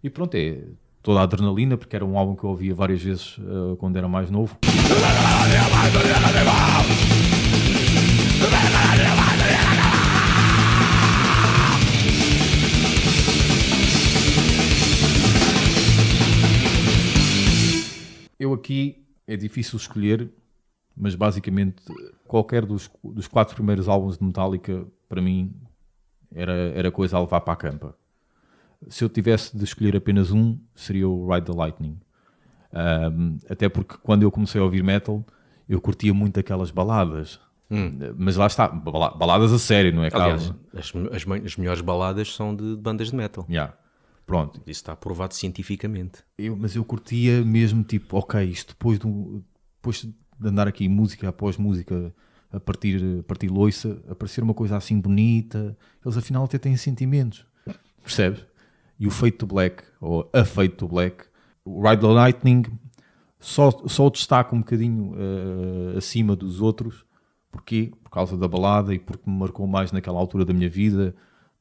E 0.04 0.10
pronto, 0.10 0.36
é 0.36 0.64
toda 1.02 1.20
a 1.20 1.24
adrenalina, 1.24 1.78
porque 1.78 1.96
era 1.96 2.06
um 2.06 2.18
álbum 2.18 2.36
que 2.36 2.44
eu 2.44 2.50
ouvia 2.50 2.74
várias 2.74 3.02
vezes 3.02 3.38
eh, 3.40 3.76
quando 3.78 3.98
era 3.98 4.08
mais 4.08 4.32
novo. 4.32 4.58
Eu 18.44 18.54
aqui 18.54 19.06
é 19.26 19.36
difícil 19.38 19.78
escolher, 19.78 20.30
mas 20.96 21.16
basicamente 21.16 21.82
qualquer 22.28 22.66
dos, 22.66 22.90
dos 23.04 23.28
quatro 23.28 23.56
primeiros 23.56 23.88
álbuns 23.88 24.18
de 24.18 24.24
Metallica, 24.26 24.86
para 25.08 25.22
mim, 25.22 25.54
era, 26.34 26.52
era 26.76 26.92
coisa 26.92 27.16
a 27.18 27.22
levar 27.22 27.42
para 27.42 27.54
a 27.54 27.56
campa. 27.56 27.96
Se 28.90 29.04
eu 29.04 29.08
tivesse 29.10 29.56
de 29.56 29.64
escolher 29.64 29.96
apenas 29.96 30.30
um, 30.32 30.58
seria 30.76 31.08
o 31.08 31.32
Ride 31.34 31.46
the 31.50 31.58
Lightning. 31.58 31.98
Ahm, 32.74 33.38
até 33.50 33.70
porque 33.70 33.96
quando 34.04 34.24
eu 34.24 34.32
comecei 34.32 34.60
a 34.60 34.64
ouvir 34.64 34.84
metal, 34.84 35.24
eu 35.70 35.80
curtia 35.80 36.14
muito 36.14 36.38
aquelas 36.40 36.70
baladas. 36.70 37.40
Mas 38.18 38.36
lá 38.36 38.46
está, 38.48 38.68
bala- 38.68 39.16
baladas 39.16 39.52
a 39.54 39.58
sério, 39.58 39.96
não 39.96 40.04
é? 40.04 40.10
Aliás, 40.14 40.48
Calma. 40.50 40.60
as, 40.74 40.94
as, 41.16 41.46
as 41.46 41.56
melhores 41.58 41.82
baladas 41.82 42.36
são 42.36 42.54
de 42.56 42.76
bandas 42.76 43.10
de 43.10 43.16
metal. 43.16 43.46
Yeah. 43.50 43.74
Pronto, 44.26 44.60
Isso 44.62 44.82
está 44.82 44.96
provado 44.96 45.34
cientificamente. 45.34 46.24
Eu, 46.38 46.56
mas 46.56 46.76
eu 46.76 46.84
curtia 46.86 47.44
mesmo, 47.44 47.84
tipo, 47.84 48.18
ok, 48.18 48.42
isto 48.44 48.70
depois, 48.70 48.98
do, 48.98 49.44
depois 49.76 50.02
de 50.02 50.48
andar 50.48 50.68
aqui 50.68 50.88
música 50.88 51.30
após 51.30 51.58
música 51.58 52.14
a 52.52 52.60
partir, 52.60 53.20
a 53.20 53.24
partir 53.24 53.48
loiça, 53.50 54.02
aparecer 54.08 54.44
uma 54.44 54.54
coisa 54.54 54.78
assim 54.78 55.00
bonita, 55.00 55.78
eles 56.06 56.18
afinal 56.18 56.46
até 56.46 56.58
têm 56.58 56.78
sentimentos, 56.78 57.46
percebes? 58.02 58.46
E 59.00 59.08
o 59.08 59.12
Fate 59.12 59.38
to 59.38 59.48
Black, 59.48 59.84
ou 60.00 60.30
a 60.32 60.46
Fate 60.46 60.76
to 60.76 60.88
Black, 60.88 61.26
o 61.66 61.82
Ride 61.82 62.02
the 62.02 62.08
Lightning, 62.08 62.64
só, 63.40 63.72
só 63.88 64.08
o 64.08 64.10
destaca 64.10 64.56
um 64.56 64.60
bocadinho 64.60 65.16
eh, 65.18 65.98
acima 65.98 66.36
dos 66.36 66.62
outros, 66.62 67.04
porquê? 67.52 67.92
Por 68.04 68.10
causa 68.10 68.38
da 68.38 68.48
balada 68.48 68.94
e 68.94 69.00
porque 69.00 69.30
me 69.30 69.36
marcou 69.36 69.68
mais 69.68 69.92
naquela 69.92 70.20
altura 70.20 70.46
da 70.46 70.54
minha 70.54 70.70
vida. 70.70 71.16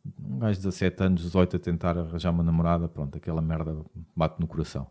Um 0.05 0.39
gajo 0.39 0.59
de 0.59 0.65
17 0.65 1.03
anos, 1.05 1.23
18 1.23 1.57
a 1.57 1.59
tentar 1.59 1.97
arranjar 1.99 2.31
uma 2.31 2.43
namorada, 2.43 2.89
pronto, 2.89 3.17
aquela 3.17 3.41
merda 3.41 3.77
bate 4.17 4.41
no 4.41 4.47
coração. 4.47 4.89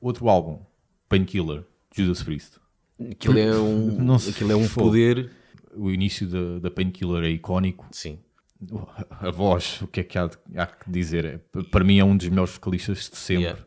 Outro 0.00 0.28
álbum, 0.28 0.60
Painkiller, 1.08 1.64
Judas 1.94 2.22
Priest. 2.22 2.52
Aquilo 3.10 3.38
é 3.38 3.54
um, 3.58 3.96
Não 3.98 4.18
sei, 4.18 4.32
aquilo 4.32 4.52
é 4.52 4.56
um 4.56 4.66
fogo. 4.66 4.88
poder. 4.88 5.30
O 5.78 5.90
início 5.90 6.26
da, 6.26 6.58
da 6.60 6.70
Painkiller 6.70 7.24
é 7.24 7.30
icónico. 7.30 7.86
Sim. 7.92 8.18
a 9.20 9.30
voz, 9.30 9.80
o 9.82 9.86
que 9.86 10.00
é 10.00 10.02
que 10.02 10.18
há, 10.18 10.26
de- 10.26 10.36
há 10.58 10.66
que 10.66 10.90
dizer? 10.90 11.24
É, 11.24 11.40
para 11.70 11.84
mim 11.84 11.98
é 11.98 12.04
um 12.04 12.16
dos 12.16 12.28
melhores 12.28 12.52
vocalistas 12.54 13.08
de 13.08 13.16
sempre, 13.16 13.44
Yeah. 13.44 13.64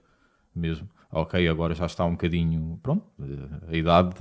mesmo. 0.56 0.89
Ok, 1.10 1.48
agora 1.48 1.74
já 1.74 1.86
está 1.86 2.03
um 2.06 2.12
bocadinho, 2.12 2.77
pronto, 2.84 3.03
a 3.70 3.75
idade 3.75 4.15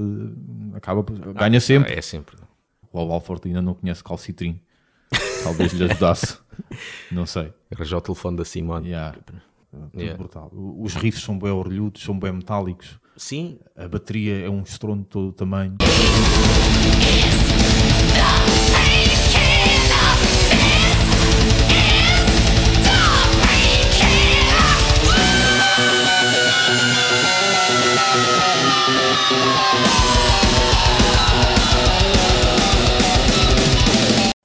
acaba, 0.75 1.03
por- 1.03 1.17
ganha 1.35 1.61
sempre. 1.61 1.93
É 1.93 2.01
sempre. 2.01 2.37
O 2.93 2.99
Al 3.01 3.11
Alford 3.13 3.47
ainda 3.49 3.61
não 3.63 3.75
conhece 3.75 4.03
calcitrim, 4.03 4.61
talvez 5.43 5.73
lhe 5.73 5.85
ajudasse, 5.85 6.39
não 7.11 7.27
sei. 7.27 7.53
Arranjar 7.75 7.99
o 7.99 8.01
telefone 8.01 8.37
da 8.37 8.45
Simone. 8.45 8.89
Yeah. 8.89 9.17
Tudo 9.25 9.41
Yeah. 9.95 10.17
brutal. 10.19 10.51
Os 10.53 10.95
riffs 10.95 11.23
são 11.23 11.39
bem 11.39 11.51
orlhudos, 11.53 12.03
são 12.03 12.19
bem 12.19 12.33
metálicos. 12.33 12.99
Sim, 13.17 13.59
A 13.77 13.87
bateria 13.87 14.39
é 14.47 14.51
um 14.51 14.63
estrondo 14.63 15.03
de 15.03 15.09
todo 15.09 15.29
o 15.29 15.33
tamanho. 15.33 15.77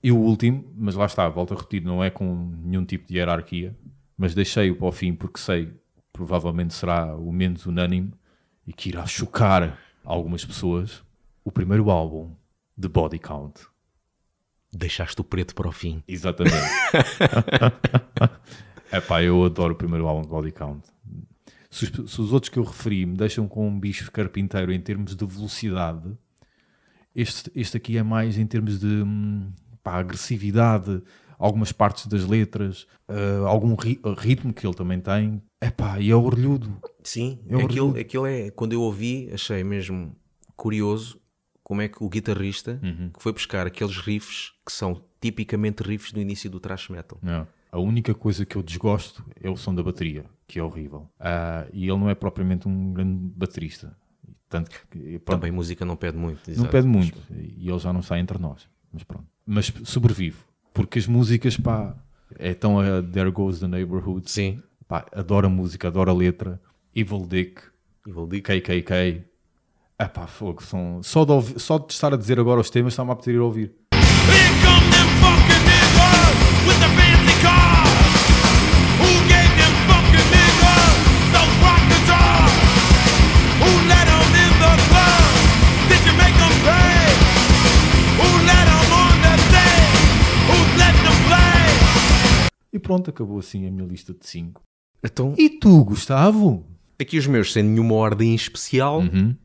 E 0.06 0.12
o 0.12 0.18
último, 0.18 0.64
mas 0.78 0.94
lá 0.94 1.08
está, 1.08 1.28
volto 1.28 1.56
a 1.56 1.58
repetir, 1.58 1.84
não 1.84 2.04
é 2.04 2.12
com 2.12 2.52
nenhum 2.64 2.86
tipo 2.86 3.08
de 3.08 3.18
hierarquia, 3.18 3.76
mas 4.16 4.36
deixei-o 4.36 4.76
para 4.76 4.86
o 4.86 4.92
fim 4.92 5.16
porque 5.16 5.40
sei 5.40 5.74
provavelmente 6.14 6.76
será 6.76 7.16
o 7.16 7.32
menos 7.32 7.66
unânime 7.66 8.14
e 8.68 8.72
que 8.72 8.90
irá 8.90 9.08
chocar 9.08 9.80
algumas 10.04 10.46
pessoas. 10.46 11.04
O 11.44 11.52
primeiro 11.52 11.90
álbum 11.90 12.36
de 12.78 12.88
Body 12.88 13.20
Count. 13.20 13.62
deixaste 14.72 15.20
o 15.22 15.24
preto 15.24 15.56
para 15.56 15.68
o 15.68 15.72
fim. 15.72 16.04
Exatamente. 16.08 16.56
é 18.92 19.02
pá, 19.02 19.24
eu 19.24 19.44
adoro 19.44 19.74
o 19.74 19.78
primeiro 19.78 20.08
álbum 20.08 20.22
de 20.22 20.28
Body 20.28 20.52
Count. 20.52 20.88
Se 21.70 21.86
os, 21.86 22.12
se 22.12 22.22
os 22.22 22.32
outros 22.34 22.50
que 22.50 22.58
eu 22.60 22.64
referi 22.64 23.06
me 23.06 23.16
deixam 23.18 23.48
com 23.48 23.68
um 23.68 23.80
bicho 23.80 24.10
carpinteiro 24.12 24.72
em 24.72 24.80
termos 24.80 25.16
de 25.16 25.26
velocidade, 25.26 26.18
este, 27.14 27.52
este 27.56 27.78
aqui 27.78 27.98
é 27.98 28.04
mais 28.04 28.38
em 28.38 28.46
termos 28.46 28.80
de 28.80 28.88
hum, 28.88 29.52
pá, 29.84 30.00
agressividade, 30.00 31.02
algumas 31.38 31.72
partes 31.72 32.08
das 32.08 32.26
letras, 32.26 32.88
ah, 33.08 33.48
algum 33.48 33.76
ri- 33.76 34.00
ritmo 34.18 34.54
que 34.54 34.66
ele 34.66 34.76
também 34.76 35.00
tem. 35.00 35.42
É 35.60 35.70
pá, 35.70 36.00
e 36.00 36.10
é 36.10 36.16
orlhudo. 36.16 36.78
Sim, 37.04 37.40
É 37.48 37.56
aquilo, 37.56 37.88
orgulho. 37.88 38.02
aquilo 38.02 38.26
é. 38.26 38.52
Quando 38.52 38.74
eu 38.74 38.82
ouvi, 38.82 39.30
achei 39.34 39.64
mesmo 39.64 40.16
curioso 40.56 41.20
como 41.66 41.82
é 41.82 41.88
que 41.88 41.98
o 42.04 42.08
guitarrista 42.08 42.80
Uhum. 42.84 43.10
que 43.10 43.22
foi 43.24 43.34
buscar 43.34 43.66
aqueles 43.66 43.98
riffs 43.98 44.54
que 44.64 44.72
são 44.72 45.02
tipicamente 45.20 45.82
riffs 45.82 46.12
do 46.12 46.22
início 46.22 46.48
do 46.50 46.60
thrash 46.60 46.90
metal. 46.90 47.20
A 47.72 47.80
única 47.80 48.14
coisa 48.14 48.46
que 48.46 48.56
eu 48.56 48.62
desgosto 48.62 49.26
é 49.42 49.50
o 49.50 49.58
som 49.58 49.74
da 49.74 49.82
bateria, 49.84 50.26
que 50.48 50.60
é 50.60 50.64
horrível. 50.64 51.10
Ah, 51.20 51.66
e 51.74 51.84
ele 51.90 51.98
não 51.98 52.08
é 52.10 52.14
propriamente 52.16 52.68
um 52.68 52.94
grande 52.94 53.18
baterista. 53.36 53.98
Tanto 54.48 54.70
que, 54.92 55.20
pronto, 55.20 55.40
Também 55.40 55.52
música 55.52 55.84
não 55.84 55.96
pede 55.98 56.18
muito. 56.18 56.40
não 56.56 56.68
pede 56.68 56.88
muito. 56.88 57.18
E 57.32 57.68
ele 57.68 57.80
já 57.80 57.92
não 57.92 58.00
está 58.02 58.18
entre 58.20 58.38
nós. 58.38 58.70
Mas 58.94 59.04
pronto. 59.04 59.26
Mas 59.46 59.74
sobrevive. 59.86 60.38
Porque 60.74 61.00
as 61.00 61.08
músicas, 61.08 61.58
pá, 61.58 61.96
é 62.38 62.54
tão 62.54 62.80
a 62.80 63.02
There 63.02 63.32
Goes 63.32 63.60
the 63.60 63.68
Neighborhood. 63.68 64.30
Sim, 64.30 64.62
Pá, 64.88 65.04
adoro 65.12 65.48
a 65.48 65.50
música, 65.50 65.88
adoro 65.88 66.12
a 66.12 66.14
letra. 66.14 66.62
Evil 66.96 67.26
Dick, 67.28 67.60
Evil 68.08 68.28
Dick. 68.28 68.44
KKK. 68.62 69.24
Ah 69.98 70.10
pá, 70.10 70.28
fogo. 70.28 70.62
São... 70.64 71.02
Só, 71.04 71.24
de 71.26 71.32
ouvir- 71.32 71.60
só 71.60 71.78
de 71.78 71.94
estar 71.94 72.14
a 72.14 72.18
dizer 72.18 72.40
agora 72.40 72.60
os 72.60 72.70
temas, 72.70 72.94
está-me 72.94 73.12
a 73.12 73.16
pedir 73.16 73.40
a 73.40 73.44
ouvir. 73.44 73.74
E 92.72 92.80
pronto, 92.80 93.10
acabou 93.10 93.40
assim 93.40 93.66
a 93.68 93.72
minha 93.72 93.88
lista 93.88 94.14
de 94.14 94.26
5. 94.28 94.62
Então, 95.04 95.34
E 95.38 95.50
tu, 95.50 95.84
Gustavo? 95.84 96.66
aqui 97.00 97.18
os 97.18 97.28
meus 97.28 97.54
sem 97.54 97.64
nenhuma 97.64 97.96
ordem 97.96 98.34
especial, 98.36 99.00
Uhum. 99.00 99.36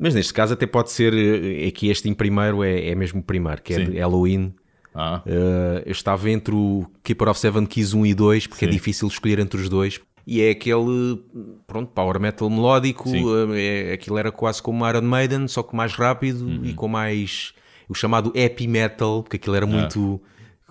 Mas 0.00 0.14
neste 0.14 0.32
caso 0.34 0.54
até 0.54 0.66
pode 0.66 0.90
ser. 0.90 1.12
eh, 1.14 1.68
Aqui 1.68 1.88
este 1.90 2.08
em 2.08 2.14
primeiro 2.14 2.64
é, 2.64 2.88
é 2.88 2.94
mesmo 2.94 3.20
o 3.20 3.22
primeiro, 3.22 3.60
que 3.62 3.74
é 3.74 3.76
Sim. 3.76 3.90
de 3.90 3.98
Halloween. 3.98 4.54
Ah, 4.94 5.22
Uh, 5.24 5.82
eu 5.86 5.92
estava 5.92 6.28
entre 6.28 6.52
o 6.52 6.84
Keeper 7.04 7.28
of 7.28 7.38
Seven 7.38 7.64
Keys 7.66 7.94
1 7.94 8.06
e 8.06 8.14
2, 8.14 8.46
porque 8.48 8.64
é 8.64 8.68
Sim. 8.68 8.72
difícil 8.72 9.06
escolher 9.06 9.38
entre 9.38 9.60
os 9.60 9.68
dois. 9.68 10.00
E 10.26 10.40
é 10.42 10.50
aquele, 10.50 11.22
pronto, 11.66 11.92
power 11.92 12.18
metal 12.20 12.50
melódico. 12.50 13.08
Uh, 13.08 13.54
é, 13.54 13.92
aquilo 13.92 14.18
era 14.18 14.32
quase 14.32 14.60
como 14.62 14.86
Iron 14.88 15.02
Maiden, 15.02 15.46
só 15.46 15.62
que 15.62 15.76
mais 15.76 15.92
rápido 15.94 16.44
Uhum. 16.44 16.64
e 16.64 16.72
com 16.74 16.88
mais. 16.88 17.52
o 17.88 17.94
chamado 17.94 18.32
happy 18.36 18.66
metal, 18.68 19.22
porque 19.22 19.36
Ah. 19.36 19.38
aquilo 19.40 19.56
era 19.56 19.66
muito 19.66 20.20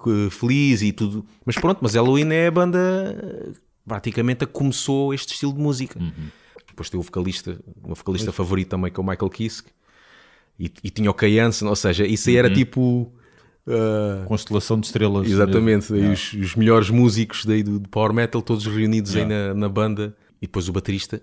uh, 0.05 0.29
feliz 0.29 0.81
e 0.81 0.91
tudo. 0.91 1.25
Mas 1.45 1.55
pronto, 1.55 1.79
mas 1.81 1.93
Halloween 1.95 2.31
é 2.33 2.47
a 2.47 2.51
banda 2.51 3.53
praticamente 3.85 4.43
a 4.43 4.47
que 4.47 4.53
começou 4.53 5.13
este 5.13 5.33
estilo 5.33 5.53
de 5.53 5.59
música. 5.59 5.99
Uhum. 5.99 6.11
Depois 6.79 6.89
tem 6.89 6.97
o 6.99 7.03
vocalista, 7.03 7.59
o 7.83 7.87
meu 7.87 7.95
vocalista 7.95 8.31
favorito 8.31 8.69
também, 8.69 8.89
que 8.89 8.97
é 8.97 9.03
o 9.03 9.05
Michael 9.05 9.29
Kiske. 9.29 9.69
E, 10.57 10.71
e 10.81 10.89
tinha 10.89 11.11
o 11.11 11.13
Kay 11.13 11.37
Hansen, 11.37 11.67
ou 11.67 11.75
seja, 11.75 12.05
isso 12.05 12.29
aí 12.29 12.35
Uhum. 12.35 12.39
era 12.39 12.53
tipo. 12.53 13.11
uh, 13.67 14.25
constelação 14.25 14.79
de 14.79 14.85
estrelas. 14.87 15.29
Exatamente, 15.29 15.91
mesmo. 15.91 15.95
aí 15.97 16.05
Ah. 16.09 16.13
os, 16.13 16.33
os 16.33 16.55
melhores 16.55 16.89
músicos 16.89 17.43
daí 17.45 17.61
do, 17.61 17.79
do 17.79 17.89
Power 17.89 18.13
Metal, 18.13 18.41
todos 18.41 18.65
reunidos 18.65 19.13
aí 19.15 19.23
Yeah. 19.23 19.49
na, 19.49 19.59
na 19.59 19.69
banda, 19.69 20.15
e 20.41 20.47
depois 20.47 20.69
o 20.69 20.71
baterista, 20.71 21.21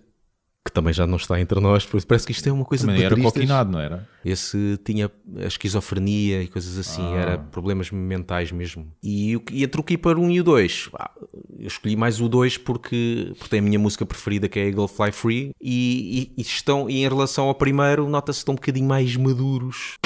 que 0.66 0.73
também 0.73 0.92
já 0.92 1.06
não 1.06 1.16
está 1.16 1.40
entre 1.40 1.58
nós, 1.61 1.87
por 1.87 1.96
isso 1.96 2.06
parece 2.06 2.26
que 2.26 2.32
isto 2.32 2.46
é 2.49 2.52
uma 2.52 2.64
coisa 2.64 2.85
Também 2.85 2.99
de 3.00 3.04
era 3.06 3.16
coquinado, 3.16 3.70
não 3.70 3.78
era? 3.80 4.06
Esse 4.25 4.78
tinha 4.85 5.11
a 5.42 5.46
esquizofrenia 5.46 6.42
e 6.42 6.49
coisas 6.49 6.76
assim, 6.76 7.02
Ah. 7.14 7.16
era 7.20 7.38
problemas 7.38 7.90
mentais 7.90 8.50
mesmo. 8.52 8.87
E, 9.02 9.37
o- 9.37 9.42
e 9.52 9.62
entre 9.64 9.80
o 9.80 9.85
Keeper 9.85 10.18
1 10.18 10.30
e 10.30 10.40
o 10.40 10.44
2, 10.44 10.88
pá, 10.88 11.11
eu 11.58 11.66
escolhi 11.68 11.96
mais 11.96 12.20
o 12.20 12.28
2 12.28 12.58
porque, 12.58 13.32
porque 13.38 13.49
tem 13.49 13.61
a 13.61 13.62
minha 13.62 13.78
música 13.78 14.04
preferida 14.04 14.49
que 14.49 14.58
é 14.58 14.66
Eagle 14.66 14.88
Fly 14.88 15.12
Free, 15.12 15.50
e, 15.61 16.32
e- 16.37 16.40
e 16.40 16.42
estão, 16.42 16.90
e 16.90 16.96
em 17.04 17.08
relação 17.08 17.46
ao 17.46 17.54
primeiro, 17.54 18.08
nota-se 18.08 18.38
que 18.38 18.42
estão 18.42 18.52
um 18.52 18.56
bocadinho 18.56 18.87
mais 18.88 19.16
maduros. 19.16 19.96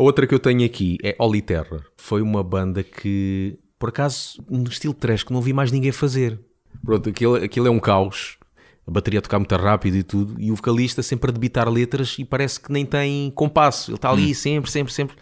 A 0.00 0.02
outra 0.02 0.26
que 0.26 0.34
eu 0.34 0.38
tenho 0.38 0.64
aqui 0.64 0.96
é 1.02 1.14
Holy 1.18 1.42
Terror. 1.42 1.82
Foi 1.98 2.22
uma 2.22 2.42
banda 2.42 2.82
que, 2.82 3.58
por 3.78 3.90
acaso, 3.90 4.42
no 4.48 4.66
estilo 4.70 4.94
trash, 4.94 5.22
que 5.22 5.30
não 5.30 5.42
vi 5.42 5.52
mais 5.52 5.70
ninguém 5.70 5.92
fazer. 5.92 6.40
Pronto, 6.82 7.10
aquilo, 7.10 7.34
aquilo 7.34 7.66
é 7.66 7.70
um 7.70 7.78
caos. 7.78 8.38
A 8.86 8.90
bateria 8.90 9.18
a 9.18 9.22
tocar 9.22 9.38
muito 9.38 9.54
rápido 9.56 9.98
e 9.98 10.02
tudo. 10.02 10.40
E 10.40 10.50
o 10.50 10.56
vocalista 10.56 11.02
sempre 11.02 11.30
a 11.30 11.34
debitar 11.34 11.68
letras 11.68 12.16
e 12.18 12.24
parece 12.24 12.58
que 12.58 12.72
nem 12.72 12.86
tem 12.86 13.30
compasso. 13.32 13.90
Ele 13.90 13.96
está 13.96 14.08
ali 14.10 14.34
sempre, 14.34 14.70
sempre, 14.70 14.90
sempre. 14.90 15.16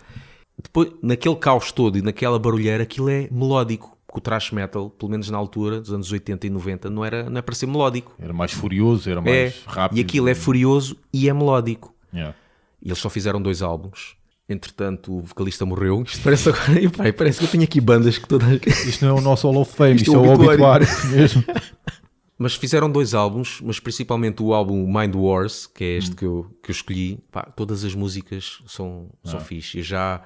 Depois, 0.62 0.92
naquele 1.02 1.34
caos 1.34 1.72
todo 1.72 1.98
e 1.98 2.02
naquela 2.02 2.38
barulheira, 2.38 2.84
aquilo 2.84 3.08
é 3.08 3.28
melódico. 3.32 3.98
Porque 4.06 4.18
o 4.18 4.22
thrash 4.22 4.52
metal, 4.52 4.90
pelo 4.90 5.10
menos 5.10 5.28
na 5.28 5.38
altura, 5.38 5.80
dos 5.80 5.92
anos 5.92 6.12
80 6.12 6.46
e 6.46 6.50
90, 6.50 6.88
não, 6.88 7.04
era, 7.04 7.28
não 7.28 7.38
é 7.38 7.42
para 7.42 7.56
ser 7.56 7.66
melódico. 7.66 8.14
Era 8.16 8.32
mais 8.32 8.52
furioso, 8.52 9.10
era 9.10 9.18
É, 9.22 9.22
mais 9.24 9.64
rápido. 9.66 9.98
e 9.98 10.00
aquilo 10.02 10.28
é 10.28 10.36
furioso 10.36 10.96
e 11.12 11.28
é 11.28 11.32
melódico. 11.34 11.92
Yeah. 12.14 12.36
E 12.80 12.86
eles 12.90 12.98
só 12.98 13.10
fizeram 13.10 13.42
dois 13.42 13.60
álbuns. 13.60 14.16
Entretanto, 14.48 15.18
o 15.18 15.20
vocalista 15.20 15.66
morreu. 15.66 16.02
Isto 16.02 16.22
parece 16.22 16.48
agora. 16.48 16.80
E, 16.80 16.88
pá, 16.88 17.12
parece 17.12 17.38
que 17.38 17.44
eu 17.44 17.50
tenho 17.50 17.64
aqui 17.64 17.80
bandas 17.80 18.16
que 18.16 18.26
todas. 18.26 18.60
Isto 18.86 19.04
não 19.04 19.16
é 19.16 19.20
o 19.20 19.22
nosso 19.22 19.46
Hall 19.50 19.60
of 19.60 19.74
Fame, 19.74 19.96
Isto 19.96 20.06
isto, 20.06 20.16
é 20.16 20.18
o 20.18 20.24
é 20.24 20.28
o 20.28 20.32
obituário. 20.32 20.86
mesmo. 21.10 21.44
Mas 22.40 22.54
fizeram 22.54 22.88
dois 22.88 23.14
álbuns, 23.14 23.60
mas 23.60 23.80
principalmente 23.80 24.40
o 24.44 24.54
álbum 24.54 24.86
Mind 24.86 25.12
Wars, 25.16 25.66
que 25.66 25.82
é 25.82 25.96
este 25.96 26.14
que, 26.14 26.24
eu, 26.24 26.46
que 26.62 26.70
eu 26.70 26.72
escolhi. 26.72 27.18
Pá, 27.32 27.42
todas 27.42 27.84
as 27.84 27.96
músicas 27.96 28.62
são, 28.64 29.10
são 29.24 29.40
fixe. 29.40 29.80
E 29.80 29.82
já 29.82 30.22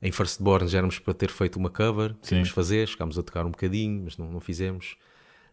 em 0.00 0.12
Firstborn 0.12 0.68
já 0.68 0.78
éramos 0.78 1.00
para 1.00 1.12
ter 1.12 1.28
feito 1.28 1.56
uma 1.58 1.68
cover, 1.68 2.14
queríamos 2.22 2.50
fazer, 2.50 2.86
chegámos 2.86 3.18
a 3.18 3.22
tocar 3.24 3.44
um 3.44 3.50
bocadinho, 3.50 4.02
mas 4.04 4.16
não, 4.16 4.30
não 4.30 4.38
fizemos. 4.38 4.96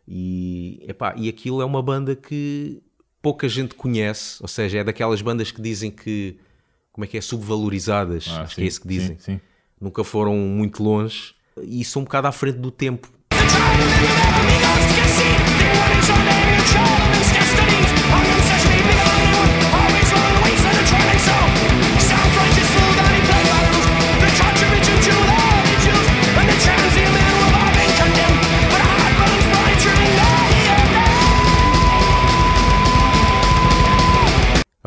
E, 0.08 0.86
epá, 0.88 1.16
e 1.18 1.28
aquilo 1.28 1.64
é 1.64 1.66
uma 1.66 1.82
banda 1.82 2.16
que 2.16 2.80
pouca 3.20 3.50
gente 3.50 3.74
conhece, 3.74 4.38
ou 4.40 4.48
seja, 4.48 4.80
é 4.80 4.84
daquelas 4.84 5.20
bandas 5.20 5.50
que 5.50 5.62
dizem 5.64 5.90
que, 5.90 6.38
como 6.94 7.04
é 7.04 7.08
que 7.08 7.18
é, 7.18 7.22
subvalorizadas, 7.22 8.28
Ah, 8.30 8.44
acho 8.44 8.52
sim, 8.52 8.56
que 8.56 8.62
é 8.62 8.68
isso 8.68 8.82
que 8.82 8.88
dizem. 8.88 9.18
Sim, 9.20 9.34
sim. 9.34 9.42
Nunca 9.82 10.04
foram 10.04 10.38
muito 10.38 10.82
longe 10.82 11.34
e 11.62 11.84
são 11.84 12.04
um 12.04 12.06
bocado 12.06 12.28
à 12.28 12.32
frente 12.32 12.60
do 12.60 12.72
tempo. 12.72 13.12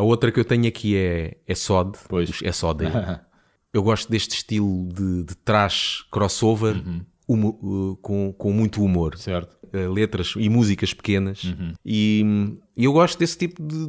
Outra 0.07 0.31
que 0.33 0.39
eu 0.41 0.45
tenho 0.45 0.67
aqui 0.67 0.97
é, 0.97 1.37
é 1.47 1.55
Sod. 1.55 1.97
Pois. 2.09 2.31
É 2.43 2.53
Sod. 2.53 2.85
é. 2.85 3.21
eu 3.73 3.83
gosto 3.83 4.11
deste 4.11 4.37
estilo 4.37 4.89
de, 4.93 5.25
de 5.25 5.37
trash 5.37 6.05
crossover 6.11 6.83
humo- 7.29 7.59
uh, 7.63 7.97
com, 7.97 8.33
com 8.33 8.53
muito 8.53 8.83
humor. 8.83 9.17
Certo. 9.19 9.57
Uh, 9.75 9.91
letras 9.93 10.33
e 10.37 10.49
músicas 10.49 10.95
pequenas. 10.95 11.43
E, 11.85 12.23
hum, 12.25 12.59
e 12.77 12.85
eu 12.85 12.93
gosto 12.93 13.19
desse 13.19 13.37
tipo 13.37 13.63
de, 13.63 13.87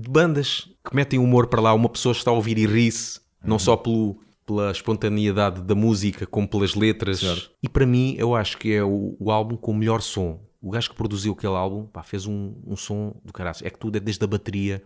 de 0.00 0.10
bandas 0.10 0.68
que 0.84 0.94
metem 0.96 1.18
humor 1.18 1.46
para 1.48 1.60
lá. 1.60 1.72
Uma 1.74 1.88
pessoa 1.88 2.12
está 2.12 2.30
a 2.30 2.34
ouvir 2.34 2.58
e 2.58 2.66
ri-se, 2.66 3.20
não 3.44 3.58
só 3.58 3.76
pelo, 3.76 4.18
pela 4.46 4.70
espontaneidade 4.70 5.62
da 5.62 5.74
música, 5.74 6.26
como 6.26 6.48
pelas 6.48 6.74
letras. 6.74 7.20
Certo. 7.20 7.50
E 7.62 7.68
para 7.68 7.86
mim, 7.86 8.14
eu 8.18 8.34
acho 8.34 8.56
que 8.58 8.72
é 8.72 8.82
o, 8.82 9.14
o 9.20 9.30
álbum 9.30 9.56
com 9.56 9.70
o 9.72 9.74
melhor 9.76 10.00
som. 10.00 10.40
O 10.60 10.70
gajo 10.70 10.90
que 10.90 10.96
produziu 10.96 11.32
aquele 11.32 11.54
álbum 11.54 11.86
pá, 11.86 12.02
fez 12.02 12.26
um, 12.26 12.54
um 12.66 12.76
som 12.76 13.14
do 13.24 13.32
caralho. 13.32 13.56
É 13.62 13.70
que 13.70 13.78
tudo 13.78 13.96
é 13.96 14.00
desde 14.00 14.24
a 14.24 14.26
bateria 14.26 14.82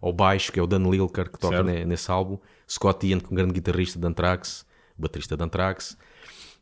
ao 0.00 0.12
baixo, 0.12 0.50
que 0.50 0.58
é 0.58 0.62
o 0.62 0.66
Dan 0.66 0.88
Lilker 0.90 1.30
que 1.30 1.38
toca 1.38 1.62
ne- 1.62 1.84
nesse 1.84 2.10
álbum. 2.10 2.38
Scott 2.68 3.06
Ian, 3.06 3.18
que 3.20 3.26
é 3.26 3.28
um 3.30 3.34
grande 3.34 3.52
guitarrista 3.52 3.98
de 3.98 4.06
Anthrax, 4.06 4.64
baterista 4.96 5.36
de 5.36 5.44
Anthrax. 5.44 5.96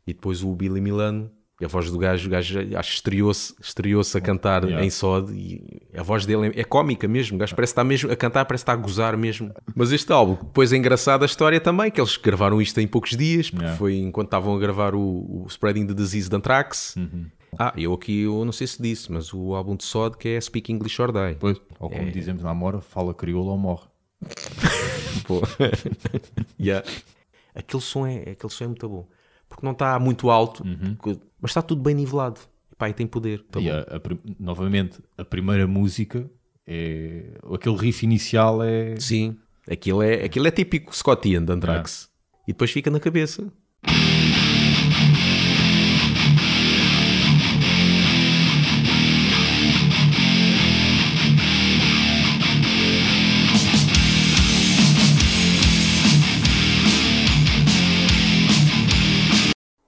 E 0.07 0.13
depois 0.13 0.43
o 0.43 0.53
Billy 0.55 0.81
Milano. 0.81 1.31
E 1.61 1.65
a 1.65 1.69
voz 1.69 1.91
do 1.91 1.99
gajo, 1.99 2.27
o 2.27 2.31
gajo 2.31 2.59
acho 2.75 2.89
que 2.91 2.95
estreou-se 2.97 3.55
estreou 3.61 4.01
a 4.15 4.21
cantar 4.23 4.65
Yeah. 4.65 4.83
em 4.85 4.89
Sod 4.89 5.31
e 5.31 5.83
a 5.95 6.03
voz 6.03 6.25
dele 6.25 6.49
é, 6.57 6.61
é 6.61 6.65
cómica 6.65 7.07
mesmo. 7.07 7.37
O 7.37 7.39
gajo 7.39 7.55
parece 7.55 7.73
estar 7.73 7.85
mesmo 7.85 8.11
a 8.11 8.17
cantar, 8.17 8.47
parece 8.47 8.63
estar 8.63 8.73
a 8.73 8.77
gozar 8.77 9.15
mesmo. 9.15 9.53
Mas 9.77 9.93
este 9.93 10.11
álbum, 10.11 10.37
depois 10.43 10.73
é 10.73 10.77
engraçada 10.79 11.23
a 11.23 11.27
história 11.27 11.61
também, 11.61 11.91
que 11.91 12.01
eles 12.01 12.17
gravaram 12.17 12.63
isto 12.63 12.81
em 12.81 12.87
poucos 12.89 13.11
dias, 13.15 13.51
porque 13.51 13.63
Yeah. 13.65 13.79
foi 13.79 13.99
enquanto 13.99 14.29
estavam 14.29 14.57
a 14.57 14.59
gravar 14.59 14.95
o, 14.95 15.01
o 15.01 15.47
Spreading 15.51 15.87
the 15.87 15.93
Disease 15.93 16.31
de 16.31 16.35
Anthrax. 16.37 16.97
Uhum. 16.97 17.27
Ah, 17.59 17.73
eu 17.77 17.93
aqui, 17.93 18.21
eu 18.23 18.45
não 18.45 18.53
sei 18.53 18.67
se 18.67 18.81
disse, 18.81 19.11
mas 19.13 19.33
o 19.35 19.55
álbum 19.55 19.77
de 19.77 19.85
Sod 19.85 20.17
que 20.17 20.29
é 20.29 20.41
Speak 20.41 20.73
English 20.73 21.01
or 21.03 21.13
Die. 21.13 21.37
Pois. 21.39 21.61
Ou 21.79 21.91
como 21.91 22.11
dizemos 22.11 22.43
na 22.43 22.51
Amora, 22.51 22.81
fala 22.81 23.13
crioulo 23.15 23.51
ou 23.51 23.59
morre. 23.59 23.87
Pô. 25.27 25.41
Yeah. 26.59 26.87
Aquele, 27.55 27.83
som 27.83 28.07
é, 28.07 28.31
aquele 28.31 28.53
som 28.53 28.65
é 28.65 28.67
muito 28.69 28.89
bom. 28.89 29.09
Porque 29.49 29.65
não 29.65 29.73
está 29.73 29.99
muito 29.99 30.31
alto, 30.31 30.63
porque- 31.01 31.19
mas 31.41 31.51
está 31.51 31.63
tudo 31.63 31.83
bem 31.83 31.95
nivelado. 31.95 32.39
E, 32.71 32.77
pá, 32.77 32.89
e 32.89 32.93
tem 32.95 33.07
poder. 33.07 33.43
Tá 33.51 33.59
Uhum. 33.59 33.65
E 33.67 33.71
a- 33.71 33.81
a 33.81 34.01
novamente, 34.39 34.99
a 35.19 35.25
primeira 35.25 35.67
música 35.67 36.31
é. 36.67 37.33
Aquele 37.53 37.77
riff 37.77 38.05
inicial 38.05 38.63
é. 38.63 38.95
Sim, 39.01 39.37
aquilo 39.69 40.03
é, 40.03 40.25
aquilo 40.25 40.47
é 40.47 40.51
típico 40.51 40.95
Scottian 40.95 41.45
de 41.45 41.53
Anthrax. 41.53 42.09
E 42.47 42.53
depois 42.53 42.71
fica 42.71 42.91
na 42.91 43.01
cabeça. 43.01 43.53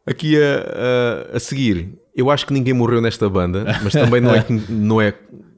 Aqui 0.06 0.36
a, 0.36 1.32
a, 1.32 1.36
a 1.36 1.40
seguir, 1.40 1.98
eu 2.14 2.30
acho 2.30 2.46
que 2.46 2.52
ninguém 2.52 2.74
morreu 2.74 3.00
nesta 3.00 3.28
banda, 3.28 3.64
mas 3.82 3.92
também 3.92 4.20
não 4.20 4.34
é, 4.34 4.44
não 4.68 5.00
é 5.00 5.14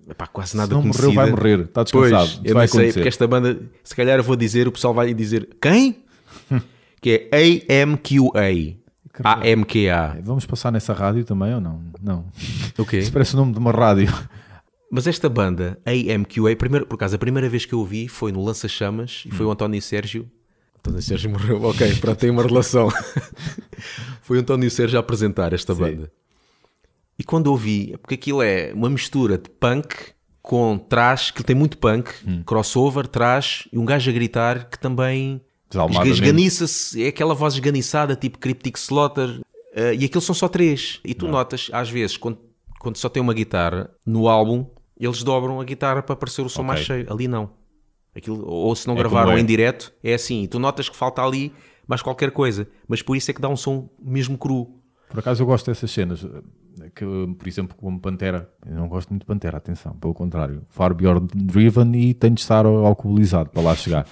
epá, 0.08 0.26
quase 0.26 0.56
nada 0.56 0.68
Se 0.68 0.74
não 0.74 0.82
conhecida. 0.82 1.06
morreu, 1.08 1.22
vai 1.22 1.30
morrer. 1.30 1.60
Está 1.60 1.82
descansado. 1.82 2.30
Pois, 2.36 2.40
eu 2.44 2.54
não 2.54 2.66
sei, 2.66 2.92
porque 2.92 3.08
esta 3.08 3.26
banda, 3.26 3.58
se 3.82 3.96
calhar 3.96 4.18
eu 4.18 4.22
vou 4.24 4.36
dizer, 4.36 4.68
o 4.68 4.72
pessoal 4.72 4.92
vai 4.94 5.12
dizer 5.14 5.48
quem? 5.60 5.96
que 7.00 7.28
é 7.32 7.82
AMQA. 7.82 8.76
AMQA. 9.22 10.20
Vamos 10.22 10.46
passar 10.46 10.70
nessa 10.72 10.92
rádio 10.92 11.24
também 11.24 11.54
ou 11.54 11.60
não? 11.60 11.82
Não. 12.02 12.24
O 12.78 12.84
quê? 12.84 12.98
Isso 12.98 13.12
parece 13.12 13.34
o 13.34 13.36
nome 13.36 13.52
de 13.52 13.58
uma 13.58 13.70
rádio. 13.72 14.12
Mas 14.90 15.06
esta 15.06 15.28
banda, 15.28 15.78
AMQA, 15.86 16.54
primeiro, 16.56 16.86
por 16.86 16.94
acaso, 16.94 17.16
a 17.16 17.18
primeira 17.18 17.48
vez 17.48 17.64
que 17.66 17.72
eu 17.72 17.80
ouvi 17.80 18.08
foi 18.08 18.30
no 18.30 18.44
Lança 18.44 18.68
Chamas 18.68 19.24
e 19.26 19.30
foi 19.30 19.44
o 19.44 19.50
António 19.50 19.80
Sérgio. 19.82 20.30
António 20.86 21.02
Sérgio 21.02 21.30
morreu, 21.30 21.62
ok, 21.62 21.96
pronto, 21.96 22.18
tem 22.18 22.28
uma 22.28 22.42
relação. 22.42 22.90
foi 24.20 24.36
o 24.36 24.40
António 24.40 24.70
Sérgio 24.70 24.98
a 24.98 25.00
apresentar 25.00 25.54
esta 25.54 25.74
banda. 25.74 26.12
E 27.18 27.24
quando 27.24 27.46
ouvi, 27.46 27.92
é 27.94 27.96
porque 27.96 28.14
aquilo 28.14 28.42
é 28.42 28.70
uma 28.74 28.90
mistura 28.90 29.38
de 29.38 29.48
punk 29.48 29.94
com 30.42 30.76
trash, 30.76 31.30
que 31.30 31.42
tem 31.42 31.56
muito 31.56 31.78
punk, 31.78 32.10
crossover, 32.44 33.06
trash, 33.06 33.66
e 33.72 33.78
um 33.78 33.84
gajo 33.86 34.10
a 34.10 34.12
gritar 34.12 34.68
que 34.68 34.78
também 34.78 35.40
esganiça-se, 36.10 37.02
é 37.02 37.08
aquela 37.08 37.34
voz 37.34 37.54
esganiçada, 37.54 38.14
tipo 38.14 38.38
Cryptic 38.38 38.76
Slaughter, 38.76 39.40
eh, 39.74 39.94
e 39.94 40.04
aqueles 40.04 40.24
são 40.24 40.34
só 40.34 40.48
três. 40.48 41.00
E 41.02 41.14
tu 41.14 41.26
notas, 41.28 41.70
às 41.72 41.88
vezes, 41.88 42.18
quando, 42.18 42.38
quando 42.78 42.98
só 42.98 43.08
tem 43.08 43.22
uma 43.22 43.32
guitarra 43.32 43.90
no 44.04 44.28
álbum, 44.28 44.66
eles 45.00 45.22
dobram 45.22 45.60
a 45.60 45.64
guitarra 45.64 46.02
para 46.02 46.14
parecer 46.14 46.42
o 46.42 46.48
som 46.50 46.60
Ok. 46.60 46.68
mais 46.68 46.80
cheio. 46.84 47.10
Ali 47.10 47.26
não. 47.26 47.50
Aquilo, 48.16 48.44
ou 48.46 48.74
se 48.76 48.86
não 48.86 48.94
É 48.94 48.98
gravaram 48.98 49.32
é. 49.32 49.40
em 49.40 49.44
direto, 49.44 49.92
é 50.02 50.14
assim. 50.14 50.42
E 50.44 50.48
tu 50.48 50.58
notas 50.58 50.88
que 50.88 50.96
falta 50.96 51.22
ali 51.22 51.52
mais 51.86 52.00
qualquer 52.02 52.30
coisa. 52.30 52.68
Mas 52.88 53.02
por 53.02 53.16
isso 53.16 53.30
é 53.30 53.34
que 53.34 53.40
dá 53.40 53.48
um 53.48 53.56
som 53.56 53.88
mesmo 54.02 54.38
cru. 54.38 54.68
Por 55.10 55.18
acaso 55.20 55.42
eu 55.42 55.46
gosto 55.46 55.66
dessas 55.66 55.90
cenas. 55.90 56.24
eh, 56.24 56.88
Que, 56.94 57.04
por 57.38 57.46
exemplo, 57.48 57.76
como 57.76 58.00
Pantera. 58.00 58.50
Eu 58.66 58.74
não 58.76 58.88
gosto 58.88 59.10
muito 59.10 59.22
de 59.22 59.26
Pantera, 59.26 59.56
atenção. 59.58 59.92
Pelo 59.94 60.12
contrário. 60.14 60.62
Far 60.68 60.92
Beyond 60.94 61.28
Driven 61.34 61.92
e 61.94 62.14
tem 62.14 62.32
de 62.32 62.40
estar 62.40 62.66
alcoolizado 62.66 63.50
para 63.50 63.62
lá 63.62 63.74
chegar. 63.76 64.06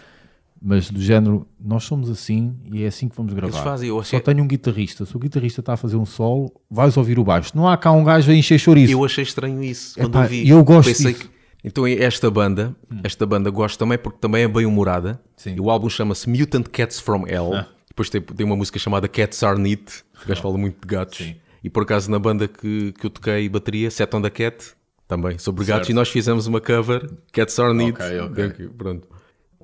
Mas 0.65 0.89
do 0.91 1.01
género, 1.01 1.45
nós 1.61 1.83
somos 1.83 2.09
assim 2.09 2.55
e 2.73 2.85
é 2.85 2.87
assim 2.87 3.09
que 3.09 3.17
vamos 3.17 3.33
gravar. 3.35 3.63
Fazem, 3.65 3.89
eu 3.89 4.01
Só 4.05 4.21
tenho 4.21 4.45
um 4.45 4.47
guitarrista. 4.47 5.05
Se 5.05 5.17
o 5.17 5.19
guitarrista 5.19 5.61
está 5.61 5.73
a 5.73 5.77
fazer 5.77 5.97
um 5.97 6.05
solo, 6.07 6.53
vais 6.71 6.97
ouvir 6.97 7.19
o 7.19 7.25
baixo. 7.25 7.51
Não 7.57 7.67
há 7.69 7.77
cá 7.77 7.91
um 7.91 8.05
gajo 8.05 8.31
a 8.31 8.35
encher 8.35 8.59
chouriço. 8.61 8.93
Eu 8.93 9.05
achei 9.05 9.25
estranho 9.25 9.61
isso 9.63 9.97
quando 9.97 10.11
Epá, 10.11 10.23
ouvi. 10.23 10.49
eu 10.49 10.63
gosto 10.63 10.87
Pensei 10.89 11.15
disso. 11.15 11.25
que- 11.25 11.42
Então 11.65 11.87
esta 11.87 12.31
banda, 12.31 12.75
esta 13.05 13.25
banda 13.25 13.49
gosto 13.51 13.79
também 13.79 13.97
porque 13.97 14.19
também 14.19 14.43
é 14.43 14.49
bem 14.49 14.67
humorada. 14.67 15.21
Sim. 15.37 15.55
E 15.57 15.61
o 15.61 15.71
álbum 15.71 15.89
chama-se 15.89 16.29
Mutant 16.29 16.69
Cats 16.69 16.99
from 16.99 17.27
Hell. 17.27 17.55
Ah. 17.55 17.69
Depois 17.89 18.11
tem, 18.11 18.21
tem 18.21 18.45
uma 18.45 18.57
música 18.57 18.79
chamada 18.79 19.07
Cats 19.07 19.43
Are 19.43 19.59
Neat. 19.61 20.05
O 20.25 20.29
gajo 20.29 20.43
fala 20.43 20.59
muito 20.59 20.81
de 20.81 20.87
gatos. 20.87 21.19
Sim. 21.19 21.37
E 21.63 21.71
por 21.71 21.85
acaso 21.85 22.11
na 22.11 22.19
banda 22.19 22.49
que, 22.49 22.93
que 22.93 23.07
eu 23.07 23.11
toquei 23.11 23.49
bateria, 23.49 23.91
Set 23.91 24.13
on 24.17 24.23
the 24.23 24.31
Cat, 24.31 24.75
também 25.07 25.39
sobre 25.39 25.65
gatos. 25.65 25.87
Certo. 25.87 25.91
E 25.91 25.95
nós 25.95 26.09
fizemos 26.09 26.47
uma 26.47 26.61
cover, 26.61 27.09
Cats 27.31 27.59
Are 27.59 27.73
Neat. 27.73 27.95
Ok, 27.95 28.21
ok. 28.21 28.49
Daqui, 28.49 28.69
Pronto. 28.69 29.09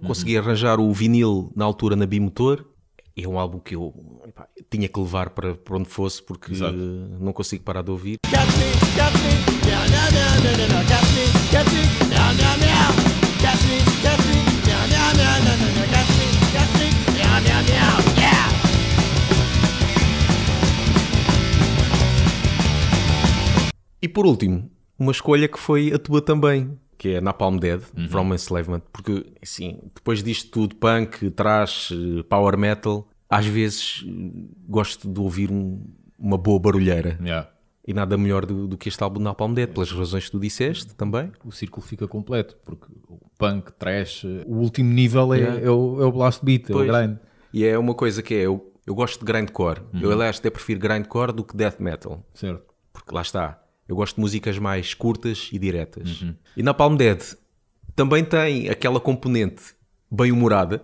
Consegui 0.07 0.39
arranjar 0.39 0.79
o 0.79 0.93
vinil 0.93 1.51
na 1.57 1.65
altura 1.65 1.97
na 1.97 2.07
Bimotor. 2.07 2.65
É 3.21 3.27
um 3.27 3.37
álbum 3.37 3.59
que 3.59 3.75
eu 3.75 3.93
epá, 4.29 4.47
tinha 4.71 4.89
que 4.89 5.01
levar 5.01 5.31
para, 5.31 5.57
para 5.57 5.77
onde 5.77 5.89
fosse 5.89 6.23
porque 6.23 6.53
Exato. 6.53 6.77
não 6.77 7.33
consigo 7.33 7.65
parar 7.65 7.83
de 7.83 7.91
ouvir. 7.91 8.19
E 24.01 24.09
por 24.09 24.27
último, 24.27 24.71
uma 24.97 25.11
escolha 25.11 25.49
que 25.49 25.59
foi 25.59 25.93
a 25.93 25.99
tua 25.99 26.23
também, 26.23 26.79
que 26.97 27.15
é 27.15 27.21
Napalm 27.21 27.59
Dead, 27.59 27.81
From 28.11 28.33
Enslavement, 28.35 28.83
porque 28.93 29.27
assim, 29.43 29.79
depois 29.95 30.23
disto 30.23 30.51
tudo, 30.51 30.77
punk, 30.77 31.31
trash, 31.31 31.93
power 32.29 32.57
metal, 32.57 33.08
às 33.29 33.47
vezes 33.47 34.05
gosto 34.69 35.09
de 35.09 35.21
ouvir 35.21 35.51
um- 35.51 35.85
uma 36.19 36.37
boa 36.39 36.59
barulheira. 36.59 37.19
Yeah. 37.23 37.49
E 37.87 37.95
nada 37.95 38.17
melhor 38.19 38.45
do, 38.45 38.67
do 38.69 38.77
que 38.77 38.89
este 38.89 39.03
álbum 39.03 39.21
Napalm 39.21 39.55
Dead, 39.55 39.69
pelas 39.71 39.91
razões 39.93 40.27
que 40.27 40.31
tu 40.33 40.39
disseste 40.41 40.95
também. 40.95 41.31
O 41.45 41.51
círculo 41.53 41.81
fica 41.87 42.07
completo. 42.07 42.57
Porque 42.65 42.87
o 43.09 43.19
punk, 43.39 43.73
trash, 43.79 44.25
o 44.47 44.57
último 44.57 44.91
nível 44.93 45.33
é, 45.33 45.39
Yeah. 45.39 45.61
é 45.67 45.71
o, 45.71 46.03
é 46.03 46.05
o 46.05 46.13
blast 46.13 46.45
beat, 46.45 46.69
é 46.69 46.73
Pois. 46.73 46.89
o 46.89 46.93
grind. 46.93 47.17
E 47.53 47.65
é 47.65 47.79
uma 47.79 47.95
coisa 47.95 48.23
que 48.23 48.35
é, 48.35 48.41
eu, 48.43 48.73
eu 48.87 48.95
gosto 48.95 49.21
de 49.21 49.25
grindcore. 49.25 49.81
Eu, 50.03 50.13
aliás, 50.13 50.39
até 50.39 50.51
prefiro 50.51 50.79
grindcore 50.81 51.33
do 51.33 51.43
que 51.45 51.57
death 51.57 51.79
metal. 51.81 52.27
Certo. 52.35 52.63
porque 52.93 53.15
lá 53.15 53.23
está, 53.23 53.63
eu 53.89 53.97
gosto 53.97 54.17
de 54.17 54.21
músicas 54.21 54.59
mais 54.59 54.93
curtas 54.93 55.49
e 55.53 55.59
diretas. 55.59 56.25
E 56.57 56.63
na 56.63 56.75
Palm 56.75 56.95
Dead 56.97 57.23
também 57.97 58.23
tem 58.25 58.69
aquela 58.69 59.01
componente 59.01 59.63
bem 60.11 60.31
humorada. 60.33 60.83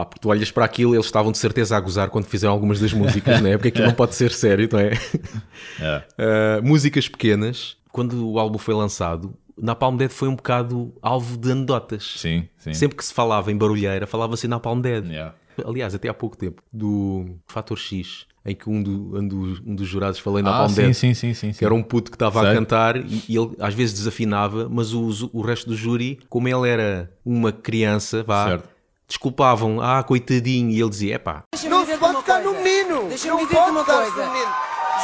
Ah, 0.00 0.04
porque 0.04 0.20
tu 0.20 0.28
olhas 0.28 0.50
para 0.52 0.64
aquilo, 0.64 0.94
eles 0.94 1.06
estavam 1.06 1.32
de 1.32 1.38
certeza 1.38 1.76
a 1.76 1.80
gozar 1.80 2.08
quando 2.10 2.26
fizeram 2.26 2.52
algumas 2.54 2.78
das 2.78 2.92
músicas, 2.92 3.40
não 3.40 3.50
é? 3.50 3.56
Porque 3.56 3.68
aquilo 3.68 3.86
não 3.86 3.94
pode 3.94 4.14
ser 4.14 4.30
sério, 4.30 4.68
não 4.72 4.78
é? 4.78 4.90
É. 5.80 6.02
Ah, 6.18 6.60
músicas 6.62 7.08
pequenas. 7.08 7.76
Quando 7.90 8.28
o 8.30 8.38
álbum 8.38 8.58
foi 8.58 8.74
lançado, 8.74 9.34
na 9.60 9.74
Palm 9.74 9.96
Dead 9.96 10.10
foi 10.10 10.28
um 10.28 10.36
bocado 10.36 10.92
alvo 11.02 11.36
de 11.36 11.50
anedotas. 11.50 12.14
Sim, 12.16 12.48
sim. 12.58 12.72
Sempre 12.74 12.96
que 12.96 13.04
se 13.04 13.12
falava 13.12 13.50
em 13.50 13.56
barulheira, 13.56 14.06
falava-se 14.06 14.46
na 14.46 14.60
Palm 14.60 14.80
Dead. 14.80 15.04
Yeah. 15.06 15.34
Aliás, 15.66 15.94
até 15.94 16.08
há 16.08 16.14
pouco 16.14 16.36
tempo, 16.36 16.62
do 16.72 17.36
Fator 17.48 17.76
X, 17.76 18.26
em 18.46 18.54
que 18.54 18.70
um, 18.70 18.80
do- 18.80 19.18
um 19.18 19.26
dos, 19.26 19.60
um 19.66 19.74
dos 19.74 19.88
jurados 19.88 20.20
falei 20.20 20.42
na 20.44 20.50
Ah, 20.54 20.58
Palm 20.60 20.68
sim, 20.68 20.74
Dead 20.82 20.94
sim, 20.94 21.12
sim, 21.14 21.34
sim, 21.34 21.52
sim. 21.52 21.58
que 21.58 21.64
era 21.64 21.74
um 21.74 21.82
puto 21.82 22.10
que 22.12 22.14
estava 22.14 22.48
a 22.48 22.54
cantar 22.54 22.96
e, 22.96 23.24
e 23.28 23.36
ele 23.36 23.50
às 23.58 23.74
vezes 23.74 23.94
desafinava, 23.98 24.68
mas 24.70 24.92
o, 24.94 25.30
o 25.32 25.40
resto 25.40 25.68
do 25.70 25.74
júri, 25.76 26.20
como 26.28 26.46
ele 26.46 26.68
era 26.68 27.10
uma 27.24 27.50
criança, 27.50 28.22
vá, 28.22 28.46
Certo. 28.50 28.68
Desculpavam, 29.08 29.80
ah, 29.80 30.02
coitadinho, 30.02 30.70
e 30.70 30.80
ele 30.80 30.90
dizia, 30.90 31.14
epá, 31.14 31.42
Não 31.68 31.84
se 31.86 31.96
pode 31.96 32.14
tocar 32.14 32.42
no 32.42 32.52
menino! 32.52 33.08
Deixa-me 33.08 33.46
pode 33.46 33.70
uma 33.70 33.84
coisa. 33.84 34.10
no 34.26 34.32
menino! 34.32 34.52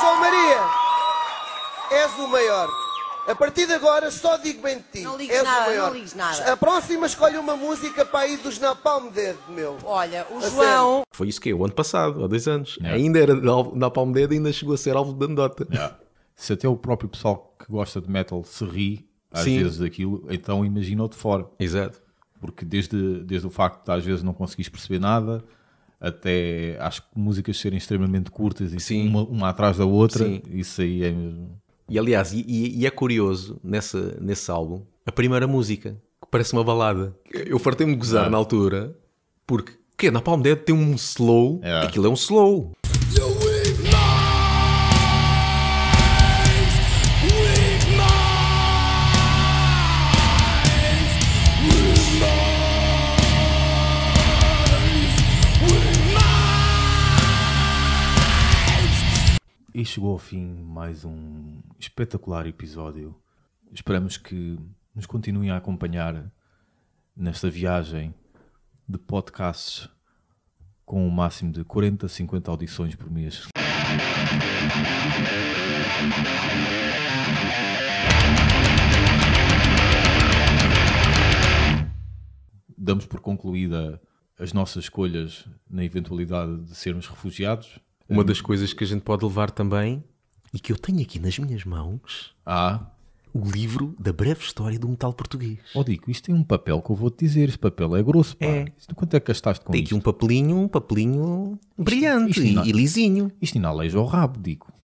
João 0.01 0.21
Maria, 0.21 0.61
és 1.91 2.19
o 2.19 2.29
maior. 2.29 2.69
A 3.27 3.35
partir 3.35 3.67
de 3.67 3.73
agora 3.73 4.11
só 4.11 4.37
digo 4.37 4.61
bem 4.61 4.77
de 4.77 4.85
ti. 4.93 5.01
Não 5.01 5.17
ligues 5.17 5.35
És 5.35 5.41
o 5.43 5.45
nada, 5.47 5.67
maior. 5.67 5.87
não 5.87 5.95
ligues 5.95 6.15
nada. 6.15 6.53
A 6.53 6.57
próxima 6.59 7.07
escolhe 7.07 7.39
uma 7.39 7.57
música 7.57 8.05
para 8.05 8.27
ir 8.27 8.37
dos 8.37 8.59
Napalm 8.59 9.09
Dead, 9.09 9.35
meu. 9.49 9.79
Olha, 9.83 10.27
o 10.31 10.37
A 10.45 10.51
João. 10.51 11.03
Foi 11.11 11.29
isso 11.29 11.41
que 11.41 11.49
é, 11.49 11.55
o 11.55 11.65
ano 11.65 11.73
passado, 11.73 12.23
há 12.23 12.27
dois 12.27 12.47
anos. 12.47 12.77
Yeah. 12.77 12.97
Ainda 12.99 13.19
era 13.19 13.35
de 13.35 13.49
alvo- 13.49 13.75
na 13.75 13.89
Palm 13.91 14.13
Dead, 14.13 14.31
ainda 14.31 14.53
chegou 14.53 14.75
a 14.75 14.77
ser 14.79 14.95
alvo 14.95 15.15
de 15.15 15.25
andota. 15.25 15.67
Se 16.37 16.53
até 16.53 16.69
o 16.69 16.77
próprio 16.77 17.09
pessoal 17.09 17.55
que 17.59 17.73
gosta 17.73 17.99
de 17.99 18.11
metal 18.11 18.45
se 18.45 18.63
ri 18.67 19.09
às 19.33 19.45
Sim. 19.45 19.63
vezes 19.63 19.79
daquilo, 19.79 20.27
então 20.29 20.63
imagina-o 20.63 21.09
de 21.09 21.17
fora. 21.17 21.47
Exato. 21.59 22.03
Porque 22.45 22.63
desde, 22.63 23.21
desde 23.25 23.47
o 23.47 23.51
facto 23.51 23.87
de 23.87 23.91
às 23.93 24.05
vezes 24.05 24.23
não 24.23 24.35
conseguires 24.35 24.69
perceber 24.69 24.99
nada, 24.99 25.43
até 25.99 26.77
acho 26.79 27.01
que 27.03 27.09
músicas 27.17 27.57
serem 27.59 27.79
extremamente 27.79 28.31
curtas 28.31 28.73
e 28.75 28.79
Sim. 28.81 29.09
uma, 29.09 29.23
uma 29.25 29.49
atrás 29.49 29.79
da 29.79 29.87
outra, 29.87 30.27
Sim. 30.27 30.43
isso 30.53 30.83
aí 30.83 31.03
é 31.05 31.11
mesmo. 31.11 31.59
E 31.89 31.99
aliás, 31.99 32.33
e, 32.35 32.45
e- 32.47 32.87
é 32.87 32.91
curioso 32.91 33.59
nessa, 33.65 34.17
nesse 34.21 34.51
álbum, 34.51 34.83
a 35.07 35.13
primeira 35.13 35.47
música, 35.47 35.93
que 36.21 36.29
parece 36.31 36.53
uma 36.53 36.63
balada. 36.65 37.15
Eu 37.33 37.59
fartei-me 37.59 37.93
de 37.95 37.99
gozar 37.99 38.27
Ah. 38.27 38.31
na 38.31 38.37
altura, 38.37 38.95
porque 39.47 39.73
que 39.97 40.11
na 40.11 40.21
Palm 40.21 40.41
Dead 40.43 40.59
tem 40.59 40.75
um 40.75 40.93
slow, 40.95 41.61
É. 41.63 41.81
aquilo 41.83 42.07
é 42.07 42.11
um 42.11 42.15
slow. 42.15 42.73
E 59.77 59.85
chegou 59.85 60.13
ao 60.13 60.19
fim 60.19 60.63
mais 60.63 61.05
um 61.05 61.61
espetacular 61.81 62.47
episódio. 62.47 63.13
Esperamos 63.73 64.17
que 64.17 64.57
nos 64.95 65.05
continuem 65.05 65.51
a 65.51 65.57
acompanhar 65.57 66.33
nesta 67.17 67.51
viagem 67.51 68.15
de 68.89 68.97
podcasts 68.97 69.89
com 70.85 71.05
o 71.05 71.11
máximo 71.11 71.51
de 71.51 71.65
40, 71.65 72.07
50 72.07 72.53
audições 72.53 72.95
por 72.95 73.11
mês. 73.11 73.49
Damos 82.79 83.07
por 83.07 83.19
concluída 83.19 84.01
as 84.39 84.53
nossas 84.53 84.85
escolhas 84.85 85.49
na 85.69 85.85
eventualidade 85.85 86.63
de 86.63 86.77
sermos 86.77 87.09
refugiados. 87.09 87.81
Uma 88.09 88.23
das 88.25 88.41
coisas 88.41 88.73
que 88.73 88.85
a 88.85 88.87
gente 88.87 89.03
pode 89.03 89.25
levar 89.25 89.51
também, 89.51 90.03
e 90.53 90.59
que 90.59 90.73
eu 90.73 90.77
tenho 90.77 91.01
aqui 91.01 91.19
nas 91.19 91.39
minhas 91.39 91.65
mãos, 91.65 92.33
Ah, 92.47 92.87
o 93.33 93.51
livro 93.51 93.97
da 93.99 94.13
breve 94.13 94.41
história 94.45 94.79
do 94.79 94.89
metal 94.89 95.13
português. 95.13 95.59
Ó 95.75 95.83
Dico, 95.83 96.09
isto 96.09 96.27
tem 96.27 96.35
um 96.35 96.45
papel 96.45 96.81
que 96.81 96.91
eu 96.91 96.95
vou-te 96.95 97.25
dizer. 97.25 97.49
Este 97.49 97.59
papel 97.59 97.97
é 97.97 98.03
grosso, 98.03 98.37
pá. 98.37 98.47
É. 98.47 98.67
Isto, 98.79 98.95
quanto 98.95 99.15
é 99.15 99.19
que 99.21 99.27
gastaste 99.27 99.65
com 99.65 99.73
Tem 99.73 99.83
isto? 99.83 99.93
aqui 99.93 99.99
um 99.99 100.01
papelinho, 100.01 100.57
um 100.57 100.69
papelinho 100.69 101.59
brilhante 101.77 102.31
isto 102.31 102.65
e, 102.65 102.69
e 102.69 102.73
lisinho. 102.73 103.33
Isto 103.43 103.57
ainda 103.59 103.69
aleija 103.69 103.99
o 103.99 104.05
rabo, 104.05 104.39
Dico. 104.41 104.73